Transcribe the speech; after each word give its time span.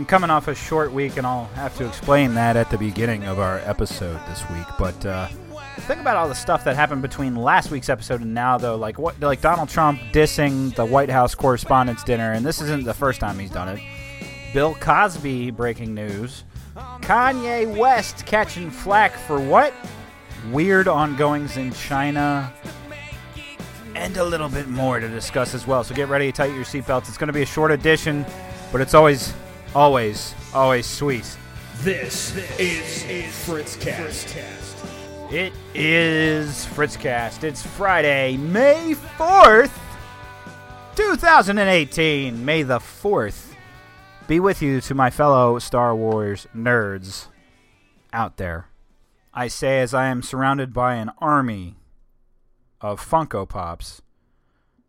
I'm 0.00 0.06
coming 0.06 0.30
off 0.30 0.48
a 0.48 0.54
short 0.54 0.92
week, 0.92 1.18
and 1.18 1.26
I'll 1.26 1.44
have 1.56 1.76
to 1.76 1.86
explain 1.86 2.32
that 2.32 2.56
at 2.56 2.70
the 2.70 2.78
beginning 2.78 3.24
of 3.24 3.38
our 3.38 3.58
episode 3.66 4.18
this 4.28 4.48
week. 4.48 4.64
But 4.78 5.04
uh, 5.04 5.26
think 5.80 6.00
about 6.00 6.16
all 6.16 6.26
the 6.26 6.34
stuff 6.34 6.64
that 6.64 6.74
happened 6.74 7.02
between 7.02 7.36
last 7.36 7.70
week's 7.70 7.90
episode 7.90 8.22
and 8.22 8.32
now, 8.32 8.56
though. 8.56 8.76
Like 8.76 8.98
what, 8.98 9.20
like 9.20 9.42
Donald 9.42 9.68
Trump 9.68 10.00
dissing 10.10 10.74
the 10.74 10.86
White 10.86 11.10
House 11.10 11.34
Correspondents' 11.34 12.02
Dinner, 12.02 12.32
and 12.32 12.46
this 12.46 12.62
isn't 12.62 12.84
the 12.84 12.94
first 12.94 13.20
time 13.20 13.38
he's 13.38 13.50
done 13.50 13.68
it. 13.68 13.82
Bill 14.54 14.74
Cosby 14.76 15.50
breaking 15.50 15.94
news. 15.94 16.44
Kanye 17.02 17.76
West 17.76 18.24
catching 18.24 18.70
flack 18.70 19.12
for 19.12 19.38
what? 19.38 19.74
Weird 20.50 20.88
ongoings 20.88 21.58
in 21.58 21.74
China. 21.74 22.50
And 23.94 24.16
a 24.16 24.24
little 24.24 24.48
bit 24.48 24.66
more 24.66 24.98
to 24.98 25.08
discuss 25.08 25.52
as 25.52 25.66
well. 25.66 25.84
So 25.84 25.94
get 25.94 26.08
ready 26.08 26.32
to 26.32 26.32
tighten 26.32 26.56
your 26.56 26.64
seatbelts. 26.64 27.08
It's 27.08 27.18
going 27.18 27.28
to 27.28 27.34
be 27.34 27.42
a 27.42 27.46
short 27.46 27.70
edition, 27.70 28.24
but 28.72 28.80
it's 28.80 28.94
always, 28.94 29.34
always, 29.74 30.34
always 30.52 30.86
sweet. 30.86 31.36
This, 31.78 32.36
is, 32.58 33.04
Fritzcast. 33.46 34.36
It 35.32 35.52
is 35.74 36.66
Fritzcast. 36.66 37.44
It's 37.44 37.62
Friday, 37.62 38.36
May 38.36 38.94
4th, 39.16 39.72
2018. 40.96 42.44
May 42.44 42.62
the 42.62 42.78
4th 42.78 43.54
be 44.26 44.40
with 44.40 44.60
you 44.60 44.80
to 44.82 44.94
my 44.94 45.10
fellow 45.10 45.58
Star 45.58 45.94
Wars 45.94 46.46
nerds 46.54 47.28
out 48.12 48.36
there. 48.36 48.66
I 49.32 49.48
say 49.48 49.80
as 49.80 49.94
I 49.94 50.06
am 50.06 50.22
surrounded 50.22 50.72
by 50.72 50.96
an 50.96 51.10
army 51.18 51.76
of 52.80 53.00
Funko 53.00 53.48
Pops 53.48 54.02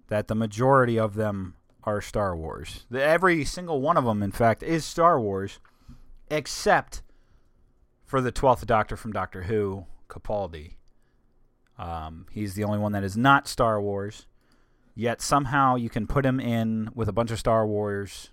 that 0.07 0.27
the 0.27 0.35
majority 0.35 0.99
of 0.99 1.15
them 1.15 1.55
are 1.83 2.01
Star 2.01 2.35
Wars. 2.35 2.85
Every 2.93 3.43
single 3.45 3.81
one 3.81 3.97
of 3.97 4.05
them, 4.05 4.21
in 4.21 4.31
fact, 4.31 4.63
is 4.63 4.85
Star 4.85 5.19
Wars, 5.19 5.59
except 6.29 7.01
for 8.05 8.21
the 8.21 8.31
12th 8.31 8.65
Doctor 8.65 8.95
from 8.95 9.13
Doctor 9.13 9.43
Who, 9.43 9.85
Capaldi. 10.09 10.73
Um, 11.77 12.27
he's 12.31 12.53
the 12.53 12.63
only 12.63 12.77
one 12.77 12.91
that 12.91 13.03
is 13.03 13.17
not 13.17 13.47
Star 13.47 13.81
Wars, 13.81 14.27
yet 14.95 15.21
somehow 15.21 15.75
you 15.75 15.89
can 15.89 16.05
put 16.05 16.25
him 16.25 16.39
in 16.39 16.89
with 16.93 17.07
a 17.07 17.13
bunch 17.13 17.31
of 17.31 17.39
Star 17.39 17.65
Wars 17.65 18.29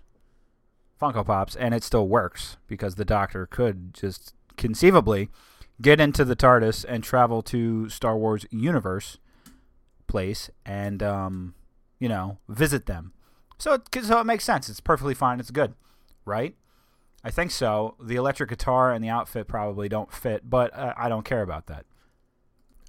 Funko 1.01 1.25
Pops, 1.25 1.55
and 1.55 1.73
it 1.73 1.83
still 1.83 2.07
works 2.07 2.57
because 2.67 2.95
the 2.95 3.05
Doctor 3.05 3.45
could 3.45 3.93
just 3.93 4.33
conceivably 4.57 5.29
get 5.81 5.99
into 5.99 6.25
the 6.25 6.35
TARDIS 6.35 6.85
and 6.87 7.03
travel 7.03 7.41
to 7.43 7.87
Star 7.89 8.17
Wars 8.17 8.45
universe 8.51 9.17
place 10.07 10.49
and 10.65 11.01
um, 11.01 11.53
you 11.99 12.09
know 12.09 12.37
visit 12.49 12.85
them. 12.85 13.13
So 13.59 13.73
it, 13.73 14.03
so 14.03 14.19
it 14.19 14.23
makes 14.23 14.43
sense. 14.43 14.69
It's 14.69 14.79
perfectly 14.79 15.13
fine. 15.13 15.39
It's 15.39 15.51
good, 15.51 15.75
right? 16.25 16.55
I 17.23 17.29
think 17.29 17.51
so. 17.51 17.95
The 18.01 18.15
electric 18.15 18.49
guitar 18.49 18.91
and 18.91 19.03
the 19.03 19.09
outfit 19.09 19.47
probably 19.47 19.89
don't 19.89 20.11
fit, 20.11 20.49
but 20.49 20.73
uh, 20.73 20.93
I 20.97 21.09
don't 21.09 21.25
care 21.25 21.41
about 21.41 21.67
that. 21.67 21.85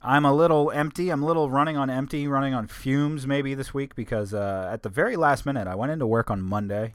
I'm 0.03 0.25
a 0.25 0.33
little 0.33 0.71
empty. 0.71 1.11
I'm 1.11 1.23
a 1.23 1.27
little 1.27 1.51
running 1.51 1.77
on 1.77 1.91
empty, 1.91 2.27
running 2.27 2.55
on 2.55 2.69
fumes 2.69 3.27
maybe 3.27 3.55
this 3.55 3.75
week 3.75 3.95
because 3.95 4.33
uh, 4.33 4.71
at 4.73 4.83
the 4.83 4.89
very 4.89 5.17
last 5.17 5.45
minute, 5.45 5.67
I 5.67 5.75
went 5.75 5.93
into 5.93 6.07
work 6.07 6.31
on 6.31 6.41
Monday. 6.41 6.95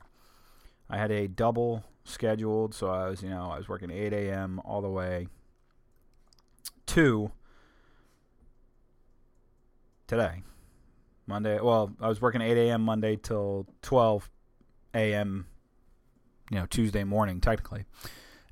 I 0.89 0.97
had 0.97 1.11
a 1.11 1.27
double 1.27 1.83
scheduled, 2.03 2.73
so 2.73 2.89
I 2.89 3.09
was, 3.09 3.21
you 3.21 3.29
know, 3.29 3.51
I 3.51 3.57
was 3.57 3.67
working 3.67 3.91
8 3.91 4.13
a.m. 4.13 4.61
all 4.63 4.81
the 4.81 4.89
way 4.89 5.27
to 6.87 7.31
today, 10.07 10.43
Monday. 11.27 11.59
Well, 11.59 11.91
I 11.99 12.07
was 12.07 12.21
working 12.21 12.41
8 12.41 12.57
a.m. 12.57 12.81
Monday 12.81 13.16
till 13.16 13.67
12 13.81 14.29
a.m. 14.94 15.47
You 16.51 16.59
know, 16.59 16.66
Tuesday 16.67 17.03
morning, 17.03 17.41
technically, 17.41 17.85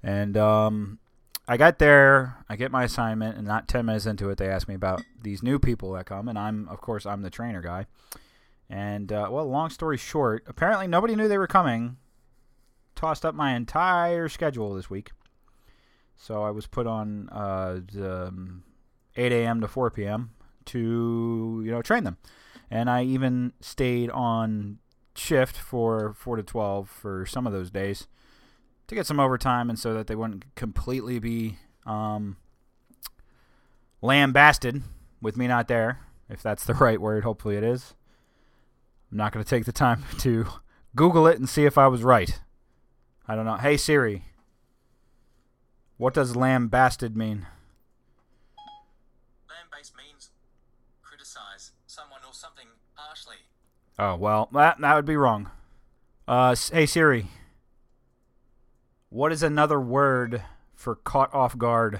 and 0.01 0.35
um, 0.35 0.99
I 1.47 1.57
got 1.57 1.79
there. 1.79 2.37
I 2.49 2.55
get 2.55 2.71
my 2.71 2.83
assignment, 2.83 3.37
and 3.37 3.45
not 3.45 3.67
10 3.67 3.85
minutes 3.85 4.05
into 4.05 4.29
it, 4.29 4.37
they 4.37 4.49
ask 4.49 4.67
me 4.67 4.75
about 4.75 5.03
these 5.21 5.43
new 5.43 5.59
people 5.59 5.91
that 5.93 6.07
come, 6.07 6.27
and 6.27 6.37
I'm, 6.37 6.67
of 6.69 6.81
course, 6.81 7.05
I'm 7.05 7.21
the 7.21 7.29
trainer 7.29 7.61
guy. 7.61 7.85
And 8.69 9.11
uh, 9.11 9.27
well, 9.29 9.45
long 9.45 9.69
story 9.69 9.97
short, 9.97 10.43
apparently 10.47 10.87
nobody 10.87 11.15
knew 11.15 11.27
they 11.27 11.37
were 11.37 11.47
coming 11.47 11.97
tossed 12.95 13.25
up 13.25 13.35
my 13.35 13.53
entire 13.53 14.29
schedule 14.29 14.73
this 14.73 14.89
week. 14.89 15.11
So 16.15 16.43
I 16.43 16.51
was 16.51 16.67
put 16.67 16.87
on 16.87 17.27
uh, 17.29 17.81
the, 17.91 18.27
um, 18.27 18.63
8 19.15 19.31
a.m. 19.31 19.61
to 19.61 19.67
4 19.67 19.91
p.m. 19.91 20.31
to 20.65 21.61
you 21.65 21.71
know 21.71 21.81
train 21.81 22.03
them, 22.03 22.17
and 22.73 22.89
I 22.89 23.03
even 23.03 23.53
stayed 23.61 24.09
on 24.09 24.79
shift 25.15 25.55
for 25.55 26.13
4 26.13 26.37
to 26.37 26.43
12 26.43 26.89
for 26.89 27.23
some 27.23 27.45
of 27.45 27.53
those 27.53 27.69
days 27.69 28.07
to 28.87 28.95
get 28.95 29.05
some 29.05 29.19
overtime, 29.19 29.69
and 29.69 29.77
so 29.77 29.93
that 29.93 30.07
they 30.07 30.15
wouldn't 30.15 30.55
completely 30.55 31.19
be 31.19 31.59
um, 31.85 32.35
lambasted 34.01 34.81
with 35.21 35.37
me 35.37 35.47
not 35.47 35.67
there, 35.67 35.99
if 36.27 36.41
that's 36.41 36.65
the 36.65 36.73
right 36.85 36.99
word. 36.99 37.23
Hopefully 37.23 37.55
it 37.55 37.63
is. 37.63 37.93
I'm 39.11 39.17
not 39.17 39.31
going 39.31 39.43
to 39.43 39.49
take 39.49 39.65
the 39.65 39.71
time 39.71 40.03
to 40.19 40.47
Google 40.95 41.27
it 41.27 41.37
and 41.37 41.47
see 41.47 41.65
if 41.65 41.77
I 41.77 41.85
was 41.85 42.03
right. 42.03 42.39
I 43.27 43.35
don't 43.35 43.45
know. 43.45 43.55
Hey 43.55 43.77
Siri, 43.77 44.25
what 45.97 46.15
does 46.15 46.35
lambasted 46.35 47.15
mean? 47.15 47.45
Land-based 49.47 49.93
means 49.95 50.31
criticize 51.01 51.71
someone 51.85 52.19
or 52.27 52.33
something 52.33 52.67
harshly. 52.95 53.37
Oh 53.99 54.15
well, 54.15 54.49
that 54.53 54.79
that 54.81 54.95
would 54.95 55.05
be 55.05 55.15
wrong. 55.15 55.49
Uh, 56.27 56.55
hey 56.71 56.85
Siri, 56.85 57.27
what 59.09 59.31
is 59.31 59.43
another 59.43 59.79
word 59.79 60.41
for 60.73 60.95
caught 60.95 61.33
off 61.33 61.57
guard? 61.57 61.95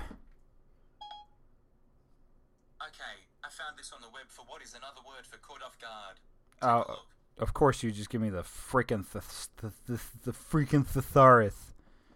Okay, 2.82 3.28
I 3.44 3.50
found 3.50 3.78
this 3.78 3.92
on 3.94 4.02
the 4.02 4.08
web 4.08 4.26
for 4.28 4.44
what 4.48 4.62
is 4.64 4.74
another 4.74 5.02
word 5.08 5.26
for 5.26 5.38
caught 5.38 5.62
off 5.64 5.78
guard. 5.80 6.20
Oh, 6.62 6.86
look. 6.90 7.00
of 7.40 7.54
course 7.54 7.84
you 7.84 7.92
just 7.92 8.10
give 8.10 8.22
me 8.22 8.30
the 8.30 8.42
freaking 8.44 9.06
th- 9.12 9.24
th- 9.60 9.74
th- 9.88 10.00
the 10.24 10.32
freaking 10.32 10.86
thesaurus. 10.86 11.74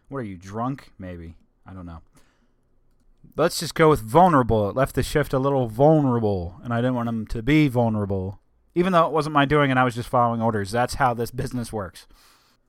What 0.10 0.20
are 0.20 0.24
you 0.24 0.38
drunk? 0.38 0.92
Maybe 0.98 1.36
I 1.66 1.74
don't 1.74 1.86
know. 1.86 2.02
Let's 3.36 3.60
just 3.60 3.76
go 3.76 3.90
with 3.90 4.00
vulnerable. 4.02 4.70
It 4.70 4.76
left 4.76 4.96
the 4.96 5.04
shift 5.04 5.34
a 5.34 5.40
little 5.40 5.68
vulnerable, 5.68 6.60
and 6.64 6.74
I 6.74 6.78
didn't 6.78 6.96
want 6.96 7.10
him 7.10 7.28
to 7.28 7.44
be 7.44 7.68
vulnerable, 7.68 8.40
even 8.78 8.94
though 8.94 9.08
it 9.08 9.12
wasn't 9.12 9.34
my 9.34 9.46
doing 9.46 9.72
and 9.72 9.80
I 9.80 9.84
was 9.84 9.96
just 9.96 10.08
following 10.08 10.40
orders. 10.40 10.70
That's 10.70 10.94
how 10.94 11.16
this 11.16 11.32
business 11.32 11.74
works. 11.74 12.06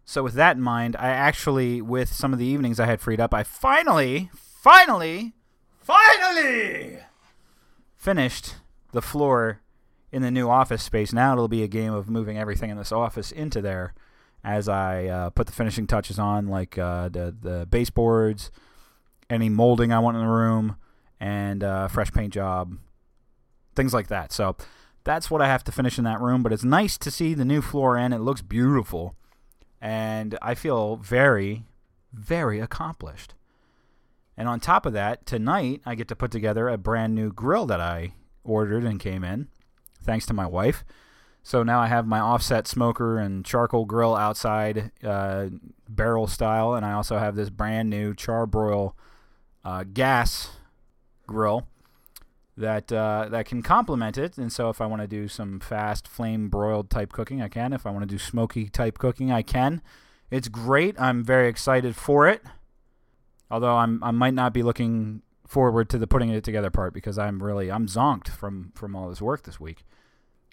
So 0.06 0.22
with 0.22 0.32
that 0.34 0.56
in 0.56 0.62
mind, 0.62 0.96
I 0.98 1.08
actually, 1.08 1.82
with 1.82 2.10
some 2.10 2.32
of 2.32 2.38
the 2.38 2.46
evenings 2.46 2.80
I 2.80 2.86
had 2.86 3.02
freed 3.02 3.20
up, 3.20 3.34
I 3.34 3.42
finally, 3.42 4.30
finally, 4.34 5.34
finally 5.82 7.00
finished 7.94 8.54
the 8.92 9.02
floor 9.02 9.60
in 10.10 10.22
the 10.22 10.30
new 10.30 10.48
office 10.48 10.82
space. 10.82 11.12
Now 11.12 11.34
it'll 11.34 11.46
be 11.46 11.62
a 11.62 11.68
game 11.68 11.92
of 11.92 12.08
moving 12.08 12.38
everything 12.38 12.70
in 12.70 12.78
this 12.78 12.90
office 12.90 13.30
into 13.30 13.60
there 13.60 13.92
as 14.42 14.66
I 14.66 15.04
uh, 15.08 15.30
put 15.30 15.46
the 15.46 15.52
finishing 15.52 15.86
touches 15.86 16.18
on, 16.18 16.48
like 16.48 16.78
uh, 16.78 17.10
the 17.10 17.36
the 17.38 17.66
baseboards, 17.68 18.50
any 19.28 19.50
molding 19.50 19.92
I 19.92 19.98
want 19.98 20.16
in 20.16 20.22
the 20.22 20.30
room, 20.30 20.76
and 21.20 21.62
uh, 21.62 21.88
fresh 21.88 22.12
paint 22.12 22.32
job, 22.32 22.78
things 23.76 23.92
like 23.92 24.06
that. 24.08 24.32
So 24.32 24.56
that's 25.08 25.30
what 25.30 25.40
I 25.40 25.46
have 25.46 25.64
to 25.64 25.72
finish 25.72 25.96
in 25.96 26.04
that 26.04 26.20
room. 26.20 26.42
But 26.42 26.52
it's 26.52 26.64
nice 26.64 26.98
to 26.98 27.10
see 27.10 27.32
the 27.32 27.46
new 27.46 27.62
floor 27.62 27.96
in. 27.96 28.12
It 28.12 28.18
looks 28.18 28.42
beautiful, 28.42 29.16
and 29.80 30.38
I 30.42 30.54
feel 30.54 30.96
very, 30.96 31.64
very 32.12 32.60
accomplished. 32.60 33.32
And 34.36 34.48
on 34.48 34.60
top 34.60 34.84
of 34.84 34.92
that, 34.92 35.24
tonight 35.24 35.80
I 35.86 35.94
get 35.94 36.08
to 36.08 36.16
put 36.16 36.30
together 36.30 36.68
a 36.68 36.76
brand 36.76 37.14
new 37.14 37.32
grill 37.32 37.64
that 37.66 37.80
I 37.80 38.12
ordered 38.44 38.84
and 38.84 39.00
came 39.00 39.24
in, 39.24 39.48
thanks 40.02 40.26
to 40.26 40.34
my 40.34 40.46
wife. 40.46 40.84
So 41.42 41.62
now 41.62 41.80
I 41.80 41.86
have 41.86 42.06
my 42.06 42.20
offset 42.20 42.68
smoker 42.68 43.18
and 43.18 43.46
charcoal 43.46 43.86
grill 43.86 44.14
outside, 44.14 44.92
uh, 45.02 45.46
barrel 45.88 46.26
style, 46.26 46.74
and 46.74 46.84
I 46.84 46.92
also 46.92 47.16
have 47.16 47.34
this 47.34 47.48
brand 47.48 47.88
new 47.88 48.12
charbroil 48.12 48.92
uh, 49.64 49.84
gas 49.90 50.50
grill 51.26 51.66
that 52.58 52.92
uh, 52.92 53.28
that 53.30 53.46
can 53.46 53.62
complement 53.62 54.18
it. 54.18 54.36
And 54.36 54.52
so 54.52 54.68
if 54.68 54.80
I 54.80 54.86
want 54.86 55.02
to 55.02 55.08
do 55.08 55.28
some 55.28 55.60
fast 55.60 56.06
flame 56.06 56.48
broiled 56.48 56.90
type 56.90 57.12
cooking, 57.12 57.40
I 57.40 57.48
can. 57.48 57.72
If 57.72 57.86
I 57.86 57.90
want 57.90 58.02
to 58.02 58.06
do 58.06 58.18
smoky 58.18 58.68
type 58.68 58.98
cooking, 58.98 59.30
I 59.32 59.42
can. 59.42 59.80
It's 60.30 60.48
great. 60.48 61.00
I'm 61.00 61.24
very 61.24 61.48
excited 61.48 61.96
for 61.96 62.28
it. 62.28 62.42
Although 63.50 63.76
I'm 63.76 64.02
I 64.02 64.10
might 64.10 64.34
not 64.34 64.52
be 64.52 64.62
looking 64.62 65.22
forward 65.46 65.88
to 65.88 65.98
the 65.98 66.06
putting 66.06 66.28
it 66.28 66.44
together 66.44 66.70
part 66.70 66.92
because 66.92 67.18
I'm 67.18 67.42
really 67.42 67.70
I'm 67.70 67.86
zonked 67.86 68.28
from 68.28 68.72
from 68.74 68.94
all 68.94 69.08
this 69.08 69.22
work 69.22 69.44
this 69.44 69.58
week. 69.58 69.84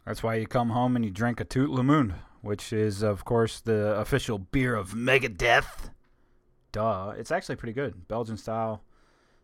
That's 0.06 0.22
why 0.22 0.36
you 0.36 0.46
come 0.46 0.70
home 0.70 0.96
and 0.96 1.04
you 1.04 1.12
drink 1.12 1.40
a 1.40 1.44
Tout 1.44 1.84
Monde, 1.84 2.14
which 2.42 2.72
is 2.72 3.02
of 3.02 3.26
course 3.26 3.60
the 3.60 4.00
official 4.00 4.38
beer 4.38 4.76
of 4.76 4.92
Megadeth. 4.92 5.90
Duh, 6.72 7.14
it's 7.18 7.32
actually 7.32 7.56
pretty 7.56 7.74
good, 7.74 8.08
Belgian 8.08 8.38
style 8.38 8.84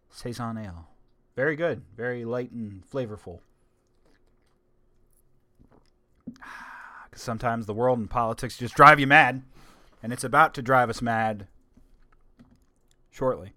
saison 0.09 0.57
ale. 0.57 0.87
Very 1.35 1.55
good, 1.55 1.83
very 1.95 2.25
light 2.25 2.51
and 2.51 2.83
flavorful. 2.89 3.39
Because 7.09 7.23
sometimes 7.23 7.65
the 7.65 7.73
world 7.73 7.99
and 7.99 8.09
politics 8.09 8.57
just 8.57 8.73
drive 8.73 8.97
you 8.97 9.05
mad, 9.05 9.41
and 10.01 10.13
it's 10.13 10.23
about 10.23 10.53
to 10.53 10.61
drive 10.61 10.89
us 10.89 11.01
mad 11.01 11.45
shortly. 13.09 13.51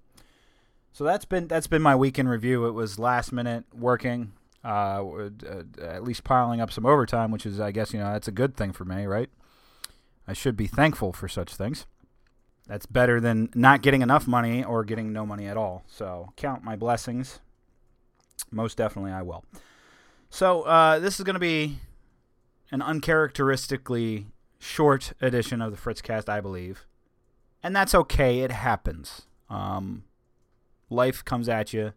So 0.93 1.05
that's 1.05 1.25
been 1.25 1.47
that's 1.47 1.69
been 1.69 1.81
my 1.81 1.95
weekend 1.95 2.29
review. 2.29 2.67
It 2.67 2.73
was 2.73 2.99
last 2.99 3.33
minute 3.33 3.65
working, 3.73 4.33
uh, 4.65 5.05
uh, 5.05 5.63
at 5.81 6.03
least 6.03 6.25
piling 6.25 6.61
up 6.61 6.73
some 6.73 6.85
overtime, 6.85 7.31
which 7.31 7.47
is 7.47 7.61
I 7.61 7.71
guess 7.71 7.93
you 7.93 8.01
know 8.01 8.13
that's 8.13 8.27
a 8.27 8.33
good 8.33 8.57
thing 8.57 8.73
for 8.73 8.85
me, 8.85 9.07
right? 9.07 9.31
I 10.27 10.33
should 10.33 10.57
be 10.57 10.67
thankful 10.67 11.13
for 11.13 11.29
such 11.29 11.55
things. 11.55 11.87
That's 12.67 12.87
better 12.87 13.21
than 13.21 13.51
not 13.55 13.83
getting 13.83 14.03
enough 14.03 14.27
money 14.27 14.65
or 14.65 14.85
getting 14.85 15.13
no 15.13 15.27
money 15.27 15.47
at 15.47 15.57
all. 15.57 15.85
So 15.87 16.33
count 16.37 16.65
my 16.65 16.77
blessings. 16.77 17.41
Most 18.51 18.77
definitely, 18.77 19.13
I 19.13 19.23
will. 19.23 19.45
So 20.31 20.63
uh, 20.63 20.99
this 20.99 21.19
is 21.19 21.25
going 21.25 21.35
to 21.35 21.41
be 21.41 21.79
an 22.71 22.83
uncharacteristically 22.83 24.27
short 24.59 25.13
edition 25.21 25.61
of 25.61 25.71
the 25.71 25.77
Fritzcast, 25.77 26.29
I 26.29 26.41
believe, 26.41 26.85
and 27.63 27.75
that's 27.75 27.95
okay. 27.95 28.41
It 28.41 28.51
happens. 28.51 29.23
Um, 29.49 30.05
life 30.91 31.25
comes 31.25 31.49
at 31.49 31.73
you, 31.73 31.93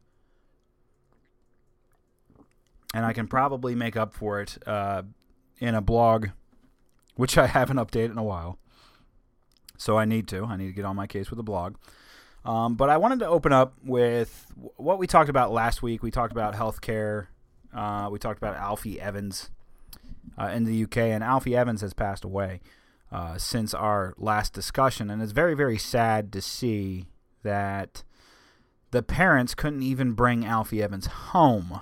and 2.93 3.05
I 3.05 3.13
can 3.13 3.27
probably 3.27 3.75
make 3.75 3.95
up 3.95 4.13
for 4.13 4.41
it 4.41 4.57
uh, 4.67 5.03
in 5.59 5.75
a 5.75 5.81
blog, 5.81 6.27
which 7.15 7.37
I 7.37 7.47
haven't 7.47 7.77
updated 7.77 8.11
in 8.11 8.17
a 8.17 8.23
while. 8.23 8.59
So 9.77 9.97
I 9.97 10.05
need 10.05 10.27
to. 10.29 10.43
I 10.45 10.57
need 10.57 10.67
to 10.67 10.73
get 10.73 10.85
on 10.85 10.95
my 10.95 11.07
case 11.07 11.29
with 11.29 11.37
the 11.37 11.43
blog. 11.43 11.75
Um, 12.47 12.75
but 12.75 12.89
I 12.89 12.95
wanted 12.95 13.19
to 13.19 13.27
open 13.27 13.51
up 13.51 13.73
with 13.83 14.49
what 14.77 14.99
we 14.99 15.05
talked 15.05 15.29
about 15.29 15.51
last 15.51 15.83
week. 15.83 16.01
We 16.01 16.11
talked 16.11 16.31
about 16.31 16.55
healthcare. 16.55 17.27
Uh, 17.75 18.07
we 18.09 18.19
talked 18.19 18.37
about 18.37 18.55
Alfie 18.55 19.01
Evans 19.01 19.51
uh, 20.39 20.45
in 20.45 20.63
the 20.63 20.83
UK, 20.85 20.97
and 20.97 21.25
Alfie 21.25 21.57
Evans 21.57 21.81
has 21.81 21.93
passed 21.93 22.23
away 22.23 22.61
uh, 23.11 23.37
since 23.37 23.73
our 23.73 24.13
last 24.17 24.53
discussion, 24.53 25.09
and 25.09 25.21
it's 25.21 25.33
very, 25.33 25.55
very 25.55 25.77
sad 25.77 26.31
to 26.31 26.41
see 26.41 27.07
that 27.43 28.05
the 28.91 29.03
parents 29.03 29.53
couldn't 29.53 29.83
even 29.83 30.13
bring 30.13 30.45
Alfie 30.45 30.81
Evans 30.81 31.07
home 31.07 31.81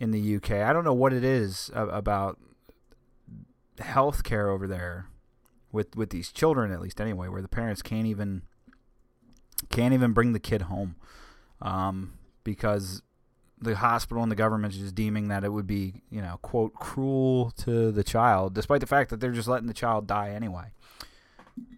in 0.00 0.10
the 0.10 0.36
UK. 0.36 0.50
I 0.50 0.72
don't 0.72 0.84
know 0.84 0.92
what 0.92 1.12
it 1.12 1.22
is 1.22 1.70
about 1.72 2.36
healthcare 3.78 4.48
over 4.48 4.66
there 4.66 5.06
with 5.70 5.94
with 5.94 6.10
these 6.10 6.32
children, 6.32 6.72
at 6.72 6.80
least 6.80 7.00
anyway, 7.00 7.28
where 7.28 7.42
the 7.42 7.48
parents 7.48 7.80
can't 7.80 8.06
even 8.06 8.42
can't 9.70 9.94
even 9.94 10.12
bring 10.12 10.32
the 10.32 10.40
kid 10.40 10.62
home 10.62 10.96
um, 11.62 12.12
because 12.44 13.02
the 13.60 13.76
hospital 13.76 14.22
and 14.22 14.32
the 14.32 14.36
government 14.36 14.74
is 14.74 14.92
deeming 14.92 15.28
that 15.28 15.44
it 15.44 15.52
would 15.52 15.66
be, 15.66 16.02
you 16.10 16.20
know, 16.22 16.38
quote, 16.42 16.74
cruel 16.74 17.52
to 17.58 17.92
the 17.92 18.02
child, 18.02 18.54
despite 18.54 18.80
the 18.80 18.86
fact 18.86 19.10
that 19.10 19.20
they're 19.20 19.32
just 19.32 19.48
letting 19.48 19.66
the 19.68 19.74
child 19.74 20.06
die 20.06 20.30
anyway. 20.30 20.72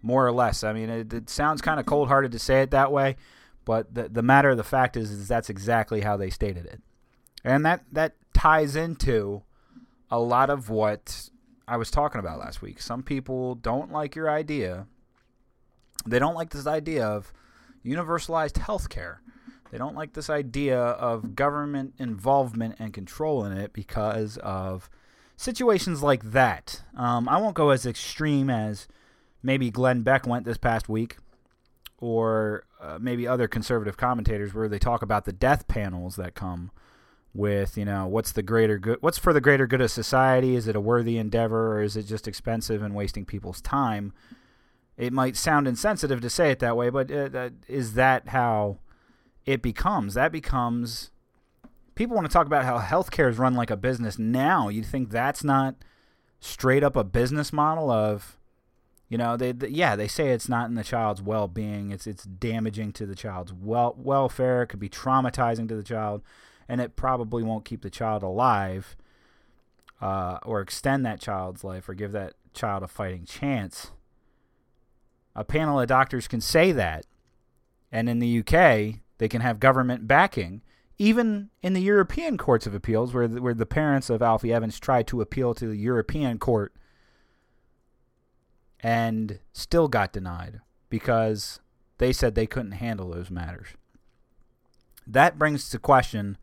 More 0.01 0.25
or 0.25 0.31
less. 0.31 0.63
I 0.63 0.71
mean, 0.71 0.89
it, 0.89 1.13
it 1.13 1.29
sounds 1.29 1.61
kind 1.61 1.79
of 1.79 1.85
cold 1.85 2.07
hearted 2.07 2.31
to 2.31 2.39
say 2.39 2.61
it 2.61 2.71
that 2.71 2.91
way, 2.91 3.17
but 3.65 3.93
the, 3.93 4.07
the 4.07 4.21
matter 4.21 4.49
of 4.49 4.57
the 4.57 4.63
fact 4.63 4.95
is, 4.95 5.11
is 5.11 5.27
that's 5.27 5.49
exactly 5.49 6.01
how 6.01 6.15
they 6.15 6.29
stated 6.29 6.65
it. 6.65 6.81
And 7.43 7.65
that, 7.65 7.83
that 7.91 8.15
ties 8.33 8.77
into 8.77 9.43
a 10.09 10.19
lot 10.19 10.49
of 10.49 10.69
what 10.69 11.29
I 11.67 11.75
was 11.75 11.91
talking 11.91 12.19
about 12.19 12.39
last 12.39 12.61
week. 12.61 12.81
Some 12.81 13.03
people 13.03 13.55
don't 13.55 13.91
like 13.91 14.15
your 14.15 14.29
idea. 14.29 14.87
They 16.05 16.19
don't 16.19 16.35
like 16.35 16.51
this 16.51 16.67
idea 16.67 17.05
of 17.05 17.33
universalized 17.85 18.57
health 18.57 18.89
care 18.89 19.21
they 19.73 19.79
don't 19.79 19.95
like 19.95 20.13
this 20.13 20.29
idea 20.29 20.79
of 20.79 21.35
government 21.35 21.95
involvement 21.97 22.75
and 22.77 22.93
control 22.93 23.43
in 23.43 23.57
it 23.57 23.73
because 23.73 24.37
of 24.37 24.87
situations 25.35 26.03
like 26.03 26.21
that. 26.31 26.83
Um, 26.95 27.27
I 27.27 27.37
won't 27.37 27.55
go 27.55 27.71
as 27.71 27.87
extreme 27.87 28.51
as 28.51 28.87
maybe 29.41 29.71
Glenn 29.71 30.03
Beck 30.03 30.27
went 30.27 30.45
this 30.45 30.59
past 30.59 30.89
week, 30.89 31.17
or 31.97 32.65
uh, 32.79 32.99
maybe 33.01 33.27
other 33.27 33.47
conservative 33.47 33.97
commentators 33.97 34.53
where 34.53 34.69
they 34.69 34.77
talk 34.77 35.01
about 35.01 35.25
the 35.25 35.33
death 35.33 35.67
panels 35.67 36.17
that 36.17 36.35
come 36.35 36.69
with 37.33 37.75
you 37.75 37.83
know 37.83 38.05
what's 38.05 38.33
the 38.33 38.43
greater 38.43 38.77
good 38.77 38.99
what's 39.01 39.17
for 39.17 39.33
the 39.33 39.41
greater 39.41 39.65
good 39.65 39.81
of 39.81 39.89
society? 39.89 40.55
Is 40.55 40.67
it 40.67 40.75
a 40.75 40.79
worthy 40.79 41.17
endeavor 41.17 41.79
or 41.79 41.81
is 41.81 41.97
it 41.97 42.03
just 42.03 42.27
expensive 42.27 42.83
and 42.83 42.93
wasting 42.93 43.25
people's 43.25 43.59
time 43.59 44.13
it 44.97 45.11
might 45.13 45.35
sound 45.35 45.67
insensitive 45.67 46.21
to 46.21 46.29
say 46.29 46.51
it 46.51 46.59
that 46.59 46.77
way 46.77 46.89
but 46.89 47.11
uh, 47.11 47.49
is 47.67 47.93
that 47.93 48.29
how 48.29 48.77
it 49.45 49.61
becomes. 49.61 50.13
That 50.13 50.31
becomes. 50.31 51.11
People 51.95 52.15
want 52.15 52.27
to 52.27 52.33
talk 52.33 52.47
about 52.47 52.65
how 52.65 52.79
healthcare 52.79 53.29
is 53.29 53.37
run 53.37 53.53
like 53.53 53.69
a 53.69 53.77
business 53.77 54.17
now. 54.17 54.69
You 54.69 54.83
think 54.83 55.11
that's 55.11 55.43
not 55.43 55.75
straight 56.39 56.83
up 56.83 56.95
a 56.95 57.03
business 57.03 57.53
model 57.53 57.91
of, 57.91 58.37
you 59.09 59.17
know, 59.17 59.37
they, 59.37 59.51
they 59.51 59.67
yeah 59.67 59.95
they 59.95 60.07
say 60.07 60.29
it's 60.29 60.49
not 60.49 60.69
in 60.69 60.75
the 60.75 60.83
child's 60.83 61.21
well 61.21 61.47
being. 61.47 61.91
It's 61.91 62.07
it's 62.07 62.23
damaging 62.23 62.93
to 62.93 63.05
the 63.05 63.15
child's 63.15 63.53
well 63.53 63.95
welfare. 63.97 64.63
It 64.63 64.67
could 64.67 64.79
be 64.79 64.89
traumatizing 64.89 65.67
to 65.69 65.75
the 65.75 65.83
child, 65.83 66.21
and 66.67 66.81
it 66.81 66.95
probably 66.95 67.43
won't 67.43 67.65
keep 67.65 67.81
the 67.81 67.89
child 67.89 68.23
alive, 68.23 68.95
uh, 70.01 70.39
or 70.43 70.61
extend 70.61 71.05
that 71.05 71.19
child's 71.19 71.63
life, 71.63 71.87
or 71.87 71.93
give 71.93 72.13
that 72.13 72.33
child 72.53 72.81
a 72.81 72.87
fighting 72.87 73.25
chance. 73.25 73.91
A 75.35 75.43
panel 75.43 75.79
of 75.79 75.87
doctors 75.87 76.27
can 76.27 76.41
say 76.41 76.71
that, 76.71 77.05
and 77.91 78.07
in 78.07 78.19
the 78.19 78.39
UK, 78.39 78.99
they 79.17 79.27
can 79.27 79.41
have 79.41 79.59
government 79.59 80.07
backing. 80.07 80.61
Even 80.99 81.49
in 81.61 81.73
the 81.73 81.81
European 81.81 82.37
courts 82.37 82.67
of 82.67 82.75
appeals, 82.75 83.13
where 83.13 83.27
the, 83.27 83.41
where 83.41 83.53
the 83.53 83.65
parents 83.65 84.09
of 84.09 84.21
Alfie 84.21 84.53
Evans 84.53 84.79
tried 84.79 85.07
to 85.07 85.21
appeal 85.21 85.53
to 85.55 85.67
the 85.67 85.77
European 85.77 86.37
court 86.37 86.73
and 88.79 89.39
still 89.53 89.87
got 89.87 90.13
denied 90.13 90.59
because 90.89 91.59
they 91.97 92.13
said 92.13 92.35
they 92.35 92.45
couldn't 92.45 92.73
handle 92.73 93.09
those 93.09 93.31
matters. 93.31 93.69
That 95.07 95.39
brings 95.39 95.69
to 95.69 95.79
question 95.79 96.37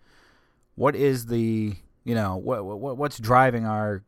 what 0.75 0.97
is 0.97 1.27
the, 1.27 1.77
you 2.03 2.15
know, 2.15 2.37
what, 2.37 2.65
what 2.65 2.97
what's 2.97 3.19
driving 3.19 3.67
our 3.67 4.03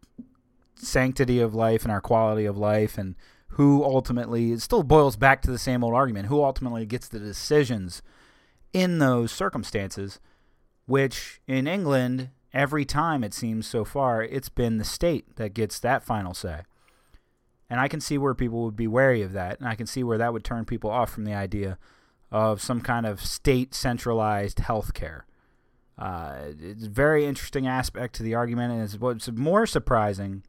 sanctity 0.74 1.38
of 1.40 1.54
life 1.54 1.82
and 1.82 1.92
our 1.92 2.00
quality 2.00 2.46
of 2.46 2.58
life 2.58 2.98
and 2.98 3.14
who 3.52 3.84
ultimately 3.84 4.52
it 4.52 4.62
still 4.62 4.82
boils 4.82 5.16
back 5.16 5.42
to 5.42 5.50
the 5.50 5.58
same 5.58 5.84
old 5.84 5.94
argument 5.94 6.26
who 6.26 6.42
ultimately 6.42 6.86
gets 6.86 7.08
the 7.08 7.18
decisions 7.18 8.02
in 8.72 8.98
those 8.98 9.30
circumstances, 9.30 10.20
which 10.86 11.40
in 11.46 11.66
England, 11.66 12.30
every 12.54 12.84
time 12.84 13.22
it 13.22 13.34
seems 13.34 13.66
so 13.66 13.84
far, 13.84 14.22
it's 14.22 14.48
been 14.48 14.78
the 14.78 14.84
state 14.84 15.36
that 15.36 15.52
gets 15.52 15.78
that 15.78 16.02
final 16.02 16.32
say. 16.32 16.62
And 17.68 17.78
I 17.78 17.88
can 17.88 18.00
see 18.00 18.16
where 18.16 18.34
people 18.34 18.64
would 18.64 18.76
be 18.76 18.86
wary 18.86 19.22
of 19.22 19.32
that, 19.32 19.58
and 19.58 19.68
I 19.68 19.74
can 19.74 19.86
see 19.86 20.02
where 20.02 20.18
that 20.18 20.32
would 20.32 20.44
turn 20.44 20.64
people 20.64 20.90
off 20.90 21.10
from 21.10 21.24
the 21.24 21.34
idea 21.34 21.78
of 22.30 22.62
some 22.62 22.80
kind 22.80 23.04
of 23.04 23.20
state 23.20 23.74
centralized 23.74 24.60
health 24.60 24.94
care. 24.94 25.26
Uh, 25.98 26.36
it's 26.58 26.86
a 26.86 26.90
very 26.90 27.26
interesting 27.26 27.66
aspect 27.66 28.14
to 28.14 28.22
the 28.22 28.34
argument, 28.34 28.72
and 28.72 29.00
what's 29.00 29.30
more 29.30 29.66
surprising 29.66 30.42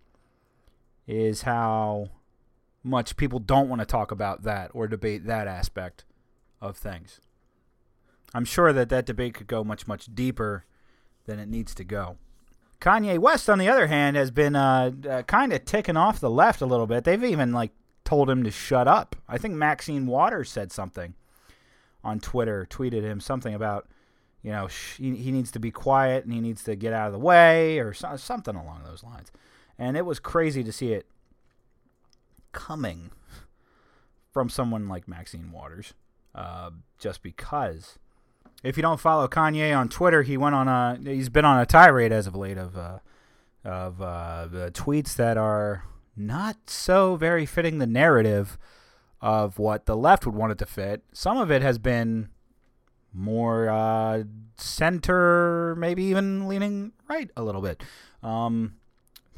is 1.05 1.41
how 1.41 2.09
much 2.83 3.15
people 3.15 3.39
don't 3.39 3.69
want 3.69 3.79
to 3.79 3.85
talk 3.85 4.11
about 4.11 4.43
that 4.43 4.71
or 4.73 4.87
debate 4.87 5.25
that 5.25 5.47
aspect 5.47 6.05
of 6.61 6.77
things. 6.77 7.21
I'm 8.33 8.45
sure 8.45 8.73
that 8.73 8.89
that 8.89 9.05
debate 9.05 9.35
could 9.35 9.47
go 9.47 9.63
much, 9.63 9.87
much 9.87 10.13
deeper 10.13 10.65
than 11.25 11.39
it 11.39 11.47
needs 11.47 11.73
to 11.75 11.83
go. 11.83 12.17
Kanye 12.81 13.17
West, 13.17 13.49
on 13.49 13.59
the 13.59 13.69
other 13.69 13.87
hand, 13.87 14.17
has 14.17 14.31
been 14.31 14.55
uh, 14.55 14.91
uh, 15.09 15.21
kind 15.23 15.53
of 15.53 15.63
ticking 15.63 15.95
off 15.95 16.19
the 16.19 16.29
left 16.29 16.61
a 16.61 16.65
little 16.65 16.87
bit. 16.87 17.05
They've 17.05 17.23
even 17.23 17.53
like 17.53 17.71
told 18.03 18.29
him 18.29 18.43
to 18.43 18.51
shut 18.51 18.87
up. 18.87 19.15
I 19.27 19.37
think 19.37 19.53
Maxine 19.53 20.05
Waters 20.05 20.51
said 20.51 20.71
something 20.71 21.13
on 22.03 22.19
Twitter, 22.19 22.67
tweeted 22.69 23.03
him 23.03 23.21
something 23.21 23.53
about, 23.53 23.87
you 24.41 24.51
know, 24.51 24.67
sh- 24.67 24.97
he, 24.97 25.31
needs 25.31 25.51
to 25.51 25.59
be 25.59 25.71
quiet 25.71 26.25
and 26.25 26.33
he 26.33 26.41
needs 26.41 26.63
to 26.65 26.75
get 26.75 26.91
out 26.91 27.07
of 27.07 27.13
the 27.13 27.19
way 27.19 27.79
or 27.79 27.93
so- 27.93 28.17
something 28.17 28.55
along 28.55 28.81
those 28.83 29.03
lines. 29.03 29.31
And 29.79 29.95
it 29.95 30.05
was 30.05 30.19
crazy 30.19 30.63
to 30.65 30.71
see 30.73 30.91
it 30.91 31.07
coming 32.53 33.11
from 34.31 34.49
someone 34.49 34.87
like 34.87 35.07
Maxine 35.07 35.51
Waters, 35.51 35.93
uh, 36.33 36.71
just 36.97 37.21
because 37.21 37.99
if 38.63 38.77
you 38.77 38.81
don't 38.81 38.99
follow 38.99 39.27
Kanye 39.27 39.77
on 39.77 39.89
Twitter, 39.89 40.23
he 40.23 40.37
went 40.37 40.55
on 40.55 40.67
a 40.67 40.97
he's 41.03 41.29
been 41.29 41.45
on 41.45 41.59
a 41.59 41.65
tirade 41.65 42.11
as 42.11 42.27
of 42.27 42.35
late 42.35 42.57
of 42.57 42.77
uh, 42.77 42.99
of 43.65 44.01
uh, 44.01 44.47
the 44.49 44.71
tweets 44.71 45.15
that 45.15 45.37
are 45.37 45.83
not 46.15 46.69
so 46.69 47.15
very 47.15 47.45
fitting 47.45 47.79
the 47.79 47.87
narrative 47.87 48.57
of 49.21 49.59
what 49.59 49.85
the 49.85 49.95
left 49.95 50.25
would 50.25 50.35
want 50.35 50.51
it 50.51 50.57
to 50.59 50.65
fit. 50.65 51.03
Some 51.13 51.37
of 51.37 51.51
it 51.51 51.61
has 51.61 51.77
been 51.77 52.29
more 53.13 53.69
uh, 53.69 54.23
center, 54.57 55.75
maybe 55.77 56.03
even 56.03 56.47
leaning 56.47 56.91
right 57.07 57.29
a 57.37 57.43
little 57.43 57.61
bit. 57.61 57.83
Um, 58.21 58.75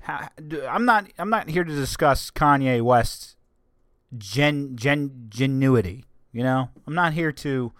I'm 0.07 0.85
not 0.85 1.07
I'm 1.17 1.29
not 1.29 1.49
here 1.49 1.63
to 1.63 1.75
discuss 1.75 2.31
Kanye 2.31 2.81
West's 2.81 3.35
gen, 4.17 4.75
gen 4.75 5.27
genuity. 5.29 6.03
You 6.31 6.43
know, 6.43 6.69
I'm 6.85 6.95
not 6.95 7.13
here 7.13 7.31
to 7.31 7.71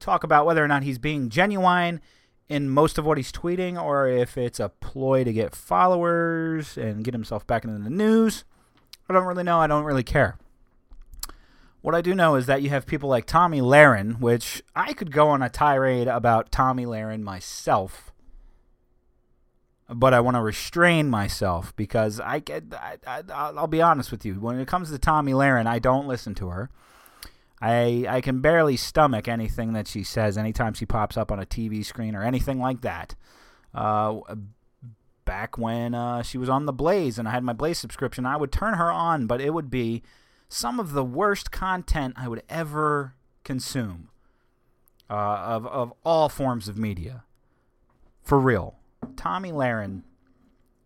talk 0.00 0.24
about 0.24 0.46
whether 0.46 0.64
or 0.64 0.68
not 0.68 0.82
he's 0.82 0.98
being 0.98 1.28
genuine 1.28 2.00
in 2.48 2.68
most 2.68 2.98
of 2.98 3.04
what 3.04 3.16
he's 3.16 3.32
tweeting 3.32 3.82
or 3.82 4.06
if 4.08 4.36
it's 4.36 4.60
a 4.60 4.68
ploy 4.68 5.24
to 5.24 5.32
get 5.32 5.54
followers 5.54 6.76
and 6.76 7.04
get 7.04 7.14
himself 7.14 7.46
back 7.46 7.64
into 7.64 7.82
the 7.82 7.90
news. 7.90 8.44
I 9.08 9.12
don't 9.12 9.26
really 9.26 9.42
know. 9.42 9.58
I 9.58 9.66
don't 9.66 9.84
really 9.84 10.02
care. 10.02 10.38
What 11.82 11.94
I 11.94 12.00
do 12.00 12.14
know 12.14 12.36
is 12.36 12.46
that 12.46 12.62
you 12.62 12.70
have 12.70 12.86
people 12.86 13.10
like 13.10 13.26
Tomi 13.26 13.60
Lahren, 13.60 14.18
which 14.18 14.62
I 14.74 14.94
could 14.94 15.12
go 15.12 15.28
on 15.28 15.42
a 15.42 15.50
tirade 15.50 16.08
about 16.08 16.50
Tomi 16.50 16.86
Lahren 16.86 17.20
myself, 17.20 18.13
but 19.88 20.14
I 20.14 20.20
want 20.20 20.36
to 20.36 20.42
restrain 20.42 21.10
myself 21.10 21.74
because 21.76 22.20
I. 22.20 22.42
I, 22.48 22.98
I, 23.06 23.22
I'll 23.32 23.66
be 23.66 23.82
honest 23.82 24.10
with 24.10 24.24
you. 24.24 24.34
When 24.34 24.58
it 24.58 24.68
comes 24.68 24.90
to 24.90 24.98
Tomi 24.98 25.32
Lahren, 25.32 25.66
I 25.66 25.78
don't 25.78 26.06
listen 26.06 26.34
to 26.36 26.48
her. 26.48 26.70
I 27.60 28.06
I 28.08 28.20
can 28.20 28.40
barely 28.40 28.76
stomach 28.76 29.28
anything 29.28 29.72
that 29.74 29.88
she 29.88 30.02
says 30.02 30.36
anytime 30.36 30.74
she 30.74 30.86
pops 30.86 31.16
up 31.16 31.30
on 31.30 31.40
a 31.40 31.46
TV 31.46 31.84
screen 31.84 32.14
or 32.14 32.22
anything 32.22 32.58
like 32.58 32.80
that. 32.82 33.14
Uh, 33.74 34.20
back 35.24 35.58
when 35.58 35.94
uh, 35.94 36.22
she 36.22 36.38
was 36.38 36.48
on 36.48 36.66
the 36.66 36.72
Blaze 36.72 37.18
and 37.18 37.26
I 37.26 37.32
had 37.32 37.42
my 37.42 37.52
Blaze 37.52 37.78
subscription, 37.78 38.26
I 38.26 38.36
would 38.36 38.52
turn 38.52 38.74
her 38.74 38.90
on, 38.90 39.26
but 39.26 39.40
it 39.40 39.54
would 39.54 39.70
be 39.70 40.02
some 40.48 40.78
of 40.78 40.92
the 40.92 41.04
worst 41.04 41.50
content 41.50 42.14
I 42.16 42.28
would 42.28 42.42
ever 42.48 43.14
consume 43.42 44.10
uh, 45.10 45.14
of 45.14 45.66
of 45.66 45.92
all 46.04 46.28
forms 46.28 46.68
of 46.68 46.78
media. 46.78 47.24
For 48.22 48.38
real, 48.38 48.76
Tomi 49.16 49.52
Lahren 49.52 50.02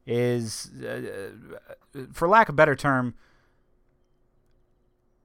is, 0.06 0.70
uh, 0.82 1.30
for 2.12 2.28
lack 2.28 2.48
of 2.48 2.54
a 2.54 2.56
better 2.56 2.74
term, 2.74 3.14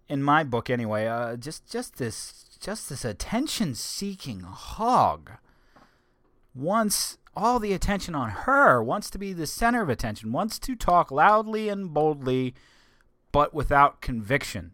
in 0.09 0.21
my 0.21 0.43
book 0.43 0.69
anyway, 0.69 1.07
uh, 1.07 1.35
just 1.35 1.69
just 1.69 1.97
this 1.97 2.45
just 2.59 2.89
this 2.89 3.03
attention-seeking 3.05 4.41
hog 4.41 5.31
wants 6.53 7.17
all 7.35 7.59
the 7.59 7.73
attention 7.73 8.13
on 8.13 8.29
her, 8.29 8.83
wants 8.83 9.09
to 9.09 9.17
be 9.17 9.33
the 9.33 9.47
center 9.47 9.81
of 9.81 9.89
attention, 9.89 10.31
wants 10.31 10.59
to 10.59 10.75
talk 10.75 11.09
loudly 11.11 11.67
and 11.69 11.93
boldly, 11.93 12.53
but 13.31 13.53
without 13.53 14.01
conviction. 14.01 14.73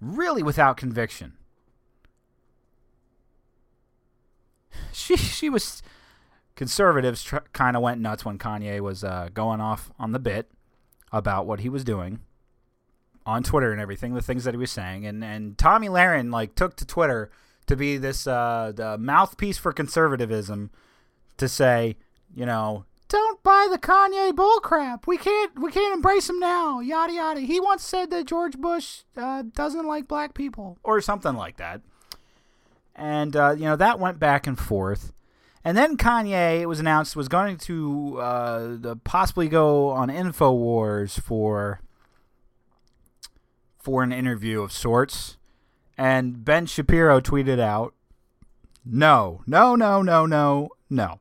Really, 0.00 0.42
without 0.42 0.76
conviction. 0.76 1.32
She 4.92 5.16
she 5.16 5.48
was 5.48 5.82
conservatives 6.56 7.22
tr- 7.22 7.36
kind 7.52 7.76
of 7.76 7.82
went 7.82 8.00
nuts 8.00 8.24
when 8.24 8.38
Kanye 8.38 8.80
was 8.80 9.04
uh, 9.04 9.28
going 9.32 9.60
off 9.60 9.90
on 9.98 10.12
the 10.12 10.18
bit 10.18 10.50
about 11.12 11.46
what 11.46 11.60
he 11.60 11.68
was 11.68 11.84
doing 11.84 12.20
on 13.24 13.42
Twitter 13.42 13.72
and 13.72 13.80
everything, 13.80 14.14
the 14.14 14.22
things 14.22 14.44
that 14.44 14.54
he 14.54 14.58
was 14.58 14.70
saying, 14.70 15.06
and 15.06 15.22
and 15.22 15.58
Tomi 15.58 15.88
Lahren 15.88 16.32
like 16.32 16.54
took 16.54 16.76
to 16.76 16.86
Twitter 16.86 17.30
to 17.66 17.76
be 17.76 17.96
this 17.96 18.26
uh, 18.26 18.72
the 18.74 18.96
mouthpiece 18.98 19.58
for 19.58 19.72
conservatism 19.72 20.70
to 21.36 21.48
say, 21.48 21.96
you 22.34 22.46
know, 22.46 22.84
don't 23.08 23.42
buy 23.42 23.68
the 23.70 23.78
Kanye 23.78 24.32
bullcrap. 24.32 25.06
We 25.06 25.18
can't 25.18 25.58
we 25.60 25.70
can't 25.70 25.94
embrace 25.94 26.28
him 26.28 26.38
now. 26.38 26.80
Yada 26.80 27.12
yada. 27.12 27.40
He 27.40 27.60
once 27.60 27.84
said 27.84 28.10
that 28.10 28.26
George 28.26 28.56
Bush 28.56 29.02
uh, 29.16 29.42
doesn't 29.54 29.86
like 29.86 30.08
black 30.08 30.34
people 30.34 30.78
or 30.82 31.00
something 31.00 31.34
like 31.34 31.56
that, 31.56 31.82
and 32.94 33.34
uh, 33.36 33.54
you 33.56 33.64
know 33.64 33.76
that 33.76 33.98
went 33.98 34.18
back 34.18 34.46
and 34.46 34.58
forth. 34.58 35.12
And 35.66 35.76
then 35.76 35.96
Kanye, 35.96 36.60
it 36.60 36.66
was 36.66 36.78
announced, 36.78 37.16
was 37.16 37.26
going 37.26 37.56
to 37.56 38.20
uh, 38.20 38.94
possibly 39.02 39.48
go 39.48 39.88
on 39.88 40.10
Infowars 40.10 41.18
for 41.20 41.80
for 43.76 44.04
an 44.04 44.12
interview 44.12 44.62
of 44.62 44.70
sorts. 44.70 45.38
And 45.98 46.44
Ben 46.44 46.66
Shapiro 46.66 47.20
tweeted 47.20 47.58
out, 47.58 47.94
"No, 48.84 49.42
no, 49.44 49.74
no, 49.74 50.02
no, 50.02 50.24
no, 50.24 50.68
no." 50.88 51.18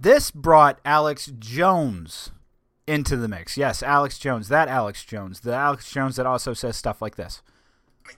This 0.00 0.30
brought 0.30 0.80
Alex 0.82 1.30
Jones 1.38 2.30
into 2.86 3.18
the 3.18 3.28
mix. 3.28 3.58
Yes, 3.58 3.82
Alex 3.82 4.18
Jones, 4.18 4.48
that 4.48 4.68
Alex 4.68 5.04
Jones, 5.04 5.40
the 5.40 5.52
Alex 5.52 5.92
Jones 5.92 6.16
that 6.16 6.24
also 6.24 6.54
says 6.54 6.78
stuff 6.78 7.02
like 7.02 7.16
this. 7.16 7.42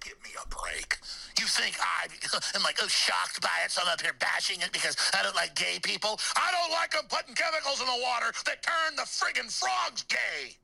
Give 0.00 0.14
me 0.22 0.30
a 0.40 0.46
break. 0.46 0.98
You 1.44 1.48
think 1.50 1.76
I 1.78 2.08
am 2.56 2.62
like 2.62 2.78
oh 2.82 2.88
shocked 2.88 3.42
by 3.42 3.52
it, 3.66 3.70
so 3.70 3.82
I'm 3.84 3.92
up 3.92 4.00
here 4.00 4.16
bashing 4.18 4.62
it 4.62 4.72
because 4.72 4.96
I 5.12 5.22
don't 5.22 5.36
like 5.36 5.54
gay 5.54 5.76
people? 5.82 6.18
I 6.34 6.50
don't 6.50 6.72
like 6.72 6.92
them 6.92 7.04
putting 7.10 7.34
chemicals 7.34 7.82
in 7.82 7.86
the 7.86 8.00
water 8.00 8.32
that 8.46 8.62
turn 8.62 8.96
the 8.96 9.02
friggin' 9.02 9.52
frogs 9.52 10.04
gay. 10.04 10.56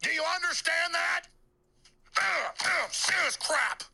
Do 0.00 0.08
you 0.08 0.22
understand 0.34 0.94
that? 0.94 1.24
Ugh, 2.16 2.54
ugh, 2.58 2.90
serious 2.90 3.36
crap. 3.36 3.84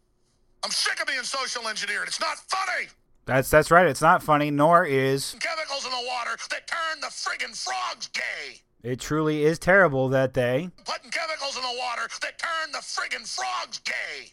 I'm 0.63 0.71
sick 0.71 1.01
of 1.01 1.09
being 1.09 1.25
social 1.25 1.67
engineered. 1.67 2.07
It's 2.07 2.21
not 2.21 2.37
funny. 2.47 2.87
That's 3.27 3.51
that's 3.51 3.73
right. 3.73 3.89
It's 3.89 4.03
not 4.03 4.23
funny, 4.23 4.53
nor 4.53 4.85
is 4.85 5.35
Chemicals 5.41 5.85
in 5.85 5.91
the 5.91 6.07
water 6.07 6.39
that 6.51 6.69
turn 6.69 7.01
the 7.01 7.09
friggin' 7.09 7.57
frogs 7.61 8.07
gay. 8.07 8.61
it. 8.85 9.01
Truly 9.01 9.43
is 9.43 9.59
terrible 9.59 10.11
that 10.11 10.33
they 10.33 10.71
Putting 10.85 11.11
chemicals 11.11 11.57
in 11.57 11.63
the 11.63 11.77
water 11.77 12.07
that 12.23 12.39
turn 12.39 12.71
the 12.71 12.79
friggin' 12.79 13.27
frogs 13.27 13.81
gay. 13.81 14.31